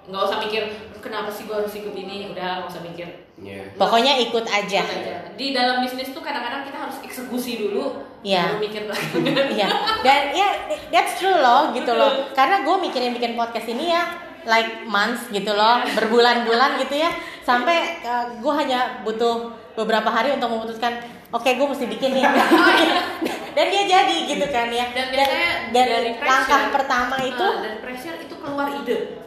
nggak 0.07 0.23
usah 0.23 0.39
mikir 0.43 0.63
kenapa 1.03 1.29
sih 1.29 1.45
gue 1.45 1.57
harus 1.59 1.75
ikut 1.75 1.91
ini. 1.93 2.31
Udah 2.31 2.63
nggak 2.63 2.71
usah 2.71 2.83
mikir. 2.87 3.09
Iya. 3.43 3.75
Pokoknya 3.75 4.15
ikut 4.23 4.47
aja. 4.47 4.81
Ikut 4.87 5.03
aja. 5.03 5.17
Di 5.35 5.51
dalam 5.51 5.83
bisnis 5.83 6.15
tuh 6.15 6.23
kadang-kadang 6.23 6.63
kita 6.63 6.79
harus 6.79 6.97
eksekusi 7.03 7.59
dulu, 7.59 7.99
Iya. 8.23 8.55
baru 8.55 8.59
mikir 8.63 8.83
lagi. 8.87 9.07
Iya. 9.59 9.69
Dan 10.07 10.21
ya 10.33 10.49
that's 10.95 11.19
true 11.19 11.35
loh 11.35 11.75
gitu 11.75 11.91
loh. 11.91 12.31
Karena 12.33 12.63
gue 12.63 12.77
mikirin 12.79 13.13
bikin 13.19 13.35
podcast 13.35 13.67
ini 13.67 13.91
ya 13.91 14.07
like 14.47 14.87
months 14.87 15.27
gitu 15.35 15.51
loh, 15.51 15.83
berbulan-bulan 15.99 16.79
gitu 16.87 17.03
ya. 17.03 17.11
Sampai 17.43 17.99
gue 18.39 18.53
hanya 18.55 19.03
butuh 19.03 19.51
beberapa 19.75 20.07
hari 20.07 20.31
untuk 20.31 20.53
memutuskan 20.53 21.03
oke 21.35 21.49
gue 21.49 21.67
mesti 21.67 21.87
bikin 21.91 22.15
nih. 22.15 22.25
Dan 23.57 23.67
dia 23.69 23.85
jadi 23.85 24.17
gitu 24.33 24.47
kan 24.49 24.73
ya. 24.73 24.89
Dan 24.97 25.13
biasanya 25.13 25.51
dan 25.77 25.85
dari 25.85 26.11
langkah 26.17 26.57
pressure, 26.57 26.73
pertama 26.73 27.17
itu 27.21 27.45
ah, 27.45 27.61
dari 27.61 27.77
pressure 27.85 28.17
itu 28.17 28.35
keluar 28.41 28.69
ide. 28.81 29.22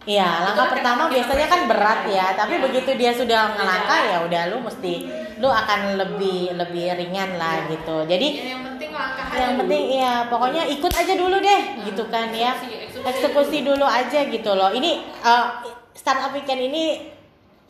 Iya, 0.00 0.24
langkah 0.42 0.64
kan 0.64 0.72
pertama 0.74 1.02
biasanya 1.06 1.46
kan 1.46 1.60
berat 1.68 2.00
ya, 2.08 2.26
tapi 2.32 2.56
Iya. 2.56 2.64
begitu 2.64 2.90
dia 2.96 3.12
sudah 3.12 3.52
ngelangkah 3.52 4.00
jalan. 4.00 4.12
ya 4.12 4.18
udah 4.24 4.42
lu 4.48 4.56
mesti 4.60 4.92
lu 5.36 5.46
akan 5.46 5.80
lebih 5.96 6.56
lebih 6.56 6.86
ringan 6.94 7.36
lah 7.36 7.60
Iya. 7.60 7.70
gitu. 7.70 7.96
Jadi 8.06 8.28
Ya, 8.32 8.44
yang 8.50 8.62
penting 8.64 8.90
langkah 8.90 9.24
yang 9.30 9.52
dulu. 9.54 9.60
penting 9.62 9.82
iya 9.90 10.14
pokoknya 10.26 10.62
ikut 10.66 10.92
aja 10.94 11.14
dulu 11.14 11.36
deh 11.38 11.60
gitu 11.84 12.02
kan 12.06 12.28
ya 12.30 12.52
eksekusi, 13.00 13.60
dulu 13.60 13.84
aja 13.84 14.20
gitu 14.26 14.50
loh 14.52 14.68
ini 14.70 14.92
uh, 15.20 15.60
startup 15.92 16.32
weekend 16.32 16.60
ini 16.62 17.12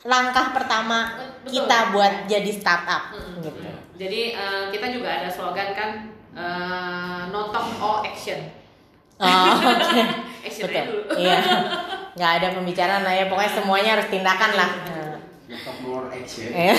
langkah 0.03 0.51
pertama 0.51 1.13
Betul. 1.45 1.51
kita 1.53 1.79
buat 1.91 2.13
jadi 2.25 2.51
startup 2.51 3.11
Mm-mm. 3.13 3.43
gitu 3.43 3.61
Jadi 4.01 4.33
eh, 4.33 4.65
kita 4.71 4.87
juga 4.89 5.13
ada 5.13 5.29
slogan 5.29 5.77
kan 5.77 5.91
eh, 6.33 7.21
no 7.29 7.53
talk 7.53 7.69
all 7.77 8.01
action. 8.01 8.41
Oh, 9.21 9.53
oke. 9.53 10.03
Action 10.41 10.65
Betul. 10.65 10.85
dulu. 10.89 11.21
Iya. 11.21 11.37
Nggak 12.21 12.33
ada 12.37 12.47
pembicaraan 12.53 13.01
lah 13.01 13.17
ya, 13.17 13.25
pokoknya 13.33 13.53
semuanya 13.57 13.91
harus 13.97 14.13
tindakan 14.13 14.53
lah. 14.53 14.71
Action. 16.21 16.53
Iya. 16.53 16.77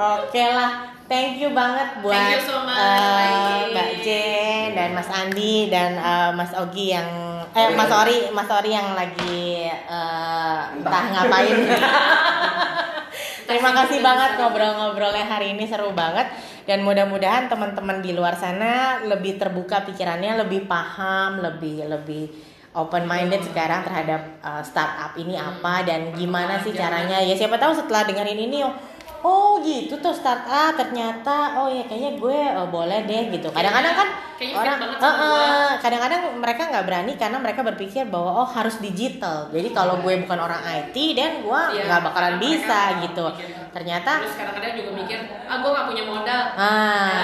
Oke 0.00 0.42
lah, 0.48 0.96
thank 1.04 1.36
you 1.36 1.52
banget 1.52 2.00
buat 2.00 2.16
Thank 2.16 2.40
you 2.40 2.42
so 2.48 2.56
much, 2.64 2.80
eh, 2.80 3.68
Mbak. 3.68 3.88
Jen 4.00 4.68
dan 4.72 4.90
Mas 4.96 5.10
Andi 5.12 5.68
dan 5.68 6.00
eh, 6.00 6.30
Mas 6.32 6.56
Ogi 6.56 6.96
yang 6.96 7.08
eh 7.52 7.68
Mas 7.76 7.92
Ori. 7.92 8.32
Mas 8.32 8.48
Ori 8.48 8.70
yang 8.72 8.96
lagi 8.96 9.68
eh, 9.68 10.60
entah 10.80 11.04
ngapain. 11.12 11.58
Terima 13.50 13.70
kasih 13.74 13.98
banget 14.00 14.38
ngobrol-ngobrolnya 14.38 15.26
hari 15.26 15.58
ini 15.58 15.66
seru 15.66 15.90
banget 15.92 16.32
dan 16.70 16.86
mudah-mudahan 16.86 17.50
teman-teman 17.50 17.98
di 17.98 18.14
luar 18.14 18.38
sana 18.38 19.02
lebih 19.02 19.42
terbuka 19.42 19.82
pikirannya, 19.84 20.46
lebih 20.46 20.70
paham, 20.70 21.42
lebih 21.42 21.82
lebih 21.90 22.30
open 22.70 23.02
minded 23.04 23.42
sekarang 23.42 23.82
terhadap 23.82 24.20
uh, 24.40 24.62
startup 24.62 25.12
ini 25.18 25.34
apa 25.34 25.82
dan 25.82 26.14
gimana 26.14 26.62
sih 26.62 26.70
caranya. 26.70 27.18
Ya 27.18 27.34
siapa 27.34 27.58
tahu 27.58 27.74
setelah 27.74 28.06
dengerin 28.06 28.38
ini 28.46 28.62
oh 28.62 28.74
oh 29.20 29.60
gitu 29.60 30.00
tuh 30.00 30.16
startup 30.16 30.72
ternyata 30.80 31.60
oh 31.60 31.68
ya 31.68 31.84
kayaknya 31.84 32.16
gue 32.16 32.38
eh, 32.40 32.68
boleh 32.72 33.04
deh 33.04 33.22
gitu. 33.34 33.48
Kadang-kadang 33.52 33.94
kan 33.94 34.08
Kayaknya 34.40 34.56
orang 34.56 34.76
Eh, 34.80 35.04
eh, 35.04 35.70
kadang-kadang 35.84 36.22
mereka 36.40 36.62
nggak 36.72 36.84
berani 36.88 37.12
karena 37.20 37.36
mereka 37.36 37.60
berpikir 37.60 38.08
bahwa 38.08 38.40
oh 38.40 38.48
harus 38.48 38.80
digital. 38.80 39.52
Jadi 39.52 39.68
kalau 39.76 40.00
gue 40.00 40.24
bukan 40.24 40.40
orang 40.40 40.64
IT 40.64 40.96
dan 41.12 41.44
gue 41.44 41.60
Iya, 41.76 41.82
nggak 41.84 42.00
bakalan 42.08 42.34
mereka 42.40 42.44
bisa 42.48 42.80
mikir. 42.96 43.02
gitu. 43.04 43.26
ternyata 43.70 44.10
Terus 44.24 44.34
kadang-kadang 44.40 44.72
juga 44.82 44.90
mikir, 44.98 45.18
ah 45.46 45.56
gue 45.62 45.70
gak 45.70 45.86
punya 45.86 46.04
modal. 46.08 46.42
Ah, 46.58 47.18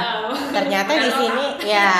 ternyata 0.54 0.92
di 0.94 1.11
sini 1.11 1.46
ya, 1.66 1.90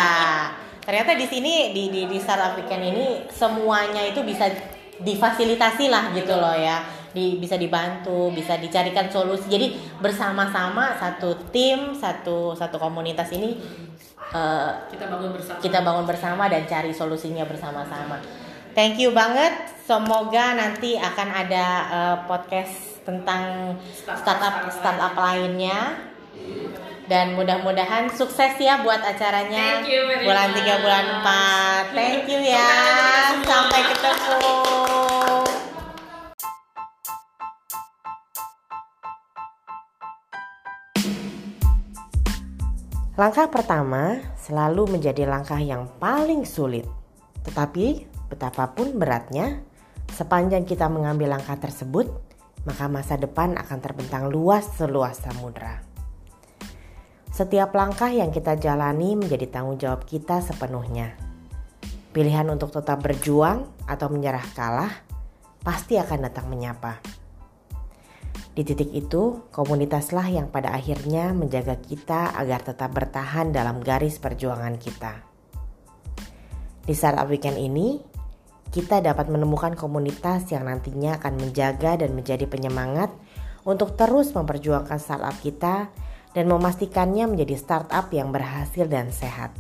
ternyata 0.87 1.19
di 1.19 1.27
sini 1.27 1.75
di 1.75 1.91
di 1.91 2.07
di 2.07 2.19
startup 2.23 2.55
weekend 2.55 2.95
ini 2.95 3.07
semuanya 3.27 4.07
itu 4.07 4.23
bisa 4.23 4.47
difasilitasi 5.03 5.91
lah 5.91 6.15
gitu 6.15 6.33
loh 6.39 6.55
ya. 6.57 6.81
Di, 7.17 7.41
bisa 7.41 7.57
dibantu, 7.57 8.29
bisa 8.29 8.61
dicarikan 8.61 9.09
solusi. 9.09 9.49
Jadi 9.49 9.73
bersama-sama 10.05 11.01
satu 11.01 11.49
tim, 11.49 11.97
satu 11.97 12.53
satu 12.53 12.77
komunitas 12.77 13.33
ini 13.33 13.57
eh, 14.37 14.71
Kita 14.93 15.09
bangun 15.09 15.33
bersama. 15.33 15.59
kita 15.65 15.79
bangun 15.81 16.05
bersama 16.05 16.45
dan 16.53 16.69
cari 16.69 16.93
solusinya 16.93 17.49
bersama-sama. 17.49 18.21
Thank 18.77 19.01
you 19.01 19.17
banget. 19.17 19.57
Semoga 19.89 20.61
nanti 20.61 21.01
akan 21.01 21.29
ada 21.33 21.67
eh, 21.89 22.17
podcast 22.29 23.01
tentang 23.09 23.81
startup 24.05 24.69
startup 24.69 25.17
lainnya 25.17 25.97
dan 27.07 27.39
mudah-mudahan 27.39 28.11
sukses 28.11 28.59
ya 28.59 28.83
buat 28.83 28.99
acaranya 29.03 29.83
Thank 29.83 29.95
you 29.95 30.03
bulan 30.27 30.51
much. 30.51 30.67
3 30.67 30.83
bulan 30.83 31.05
4 31.91 31.99
thank 31.99 32.23
you 32.27 32.41
ya 32.43 32.71
sampai 33.47 33.81
ketemu 33.95 34.55
Langkah 43.17 43.49
pertama 43.49 44.21
selalu 44.37 44.93
menjadi 44.93 45.25
langkah 45.25 45.57
yang 45.57 45.89
paling 45.97 46.45
sulit. 46.45 46.85
Tetapi 47.49 48.05
betapapun 48.29 49.01
beratnya, 49.01 49.65
sepanjang 50.13 50.69
kita 50.69 50.85
mengambil 50.93 51.33
langkah 51.33 51.57
tersebut, 51.57 52.13
maka 52.69 52.93
masa 52.93 53.17
depan 53.17 53.57
akan 53.57 53.79
terbentang 53.81 54.29
luas 54.29 54.69
seluas 54.77 55.17
samudra. 55.17 55.86
Setiap 57.37 57.77
langkah 57.77 58.09
yang 58.09 58.33
kita 58.33 58.57
jalani 58.57 59.13
menjadi 59.13 59.45
tanggung 59.53 59.77
jawab 59.77 60.09
kita 60.09 60.41
sepenuhnya. 60.41 61.21
Pilihan 62.17 62.49
untuk 62.49 62.73
tetap 62.73 63.05
berjuang 63.05 63.69
atau 63.85 64.09
menyerah 64.09 64.57
kalah 64.57 64.89
pasti 65.61 66.01
akan 66.01 66.25
datang 66.25 66.49
menyapa. 66.49 66.97
Di 68.57 68.65
titik 68.65 68.89
itu, 68.89 69.53
komunitaslah 69.53 70.33
yang 70.33 70.49
pada 70.49 70.73
akhirnya 70.73 71.37
menjaga 71.37 71.77
kita 71.77 72.33
agar 72.41 72.65
tetap 72.65 72.97
bertahan 72.97 73.53
dalam 73.53 73.85
garis 73.85 74.17
perjuangan 74.17 74.81
kita. 74.81 75.21
Di 76.89 76.97
Startup 76.97 77.29
Weekend 77.29 77.61
ini, 77.61 78.01
kita 78.73 79.05
dapat 79.05 79.29
menemukan 79.29 79.77
komunitas 79.77 80.49
yang 80.57 80.65
nantinya 80.65 81.21
akan 81.21 81.37
menjaga 81.37 82.01
dan 82.01 82.17
menjadi 82.17 82.49
penyemangat 82.49 83.13
untuk 83.69 83.93
terus 83.93 84.33
memperjuangkan 84.33 84.97
startup 84.97 85.37
kita 85.45 85.93
dan 86.37 86.53
memastikannya 86.53 87.33
menjadi 87.33 87.57
startup 87.57 88.13
yang 88.13 88.29
berhasil 88.29 88.85
dan 88.85 89.09
sehat. 89.09 89.57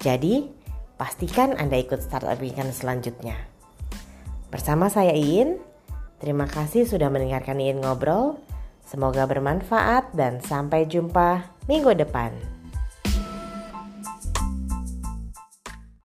Jadi, 0.00 0.48
pastikan 0.96 1.52
Anda 1.60 1.76
ikut 1.76 2.00
Startup 2.00 2.40
Weekend 2.40 2.72
selanjutnya. 2.72 3.36
Bersama 4.48 4.88
saya 4.88 5.12
Iin, 5.12 5.60
terima 6.24 6.48
kasih 6.48 6.88
sudah 6.88 7.12
mendengarkan 7.12 7.60
Iin 7.60 7.84
ngobrol. 7.84 8.40
Semoga 8.88 9.28
bermanfaat 9.28 10.16
dan 10.16 10.40
sampai 10.40 10.88
jumpa 10.88 11.52
minggu 11.68 11.92
depan. 12.00 12.53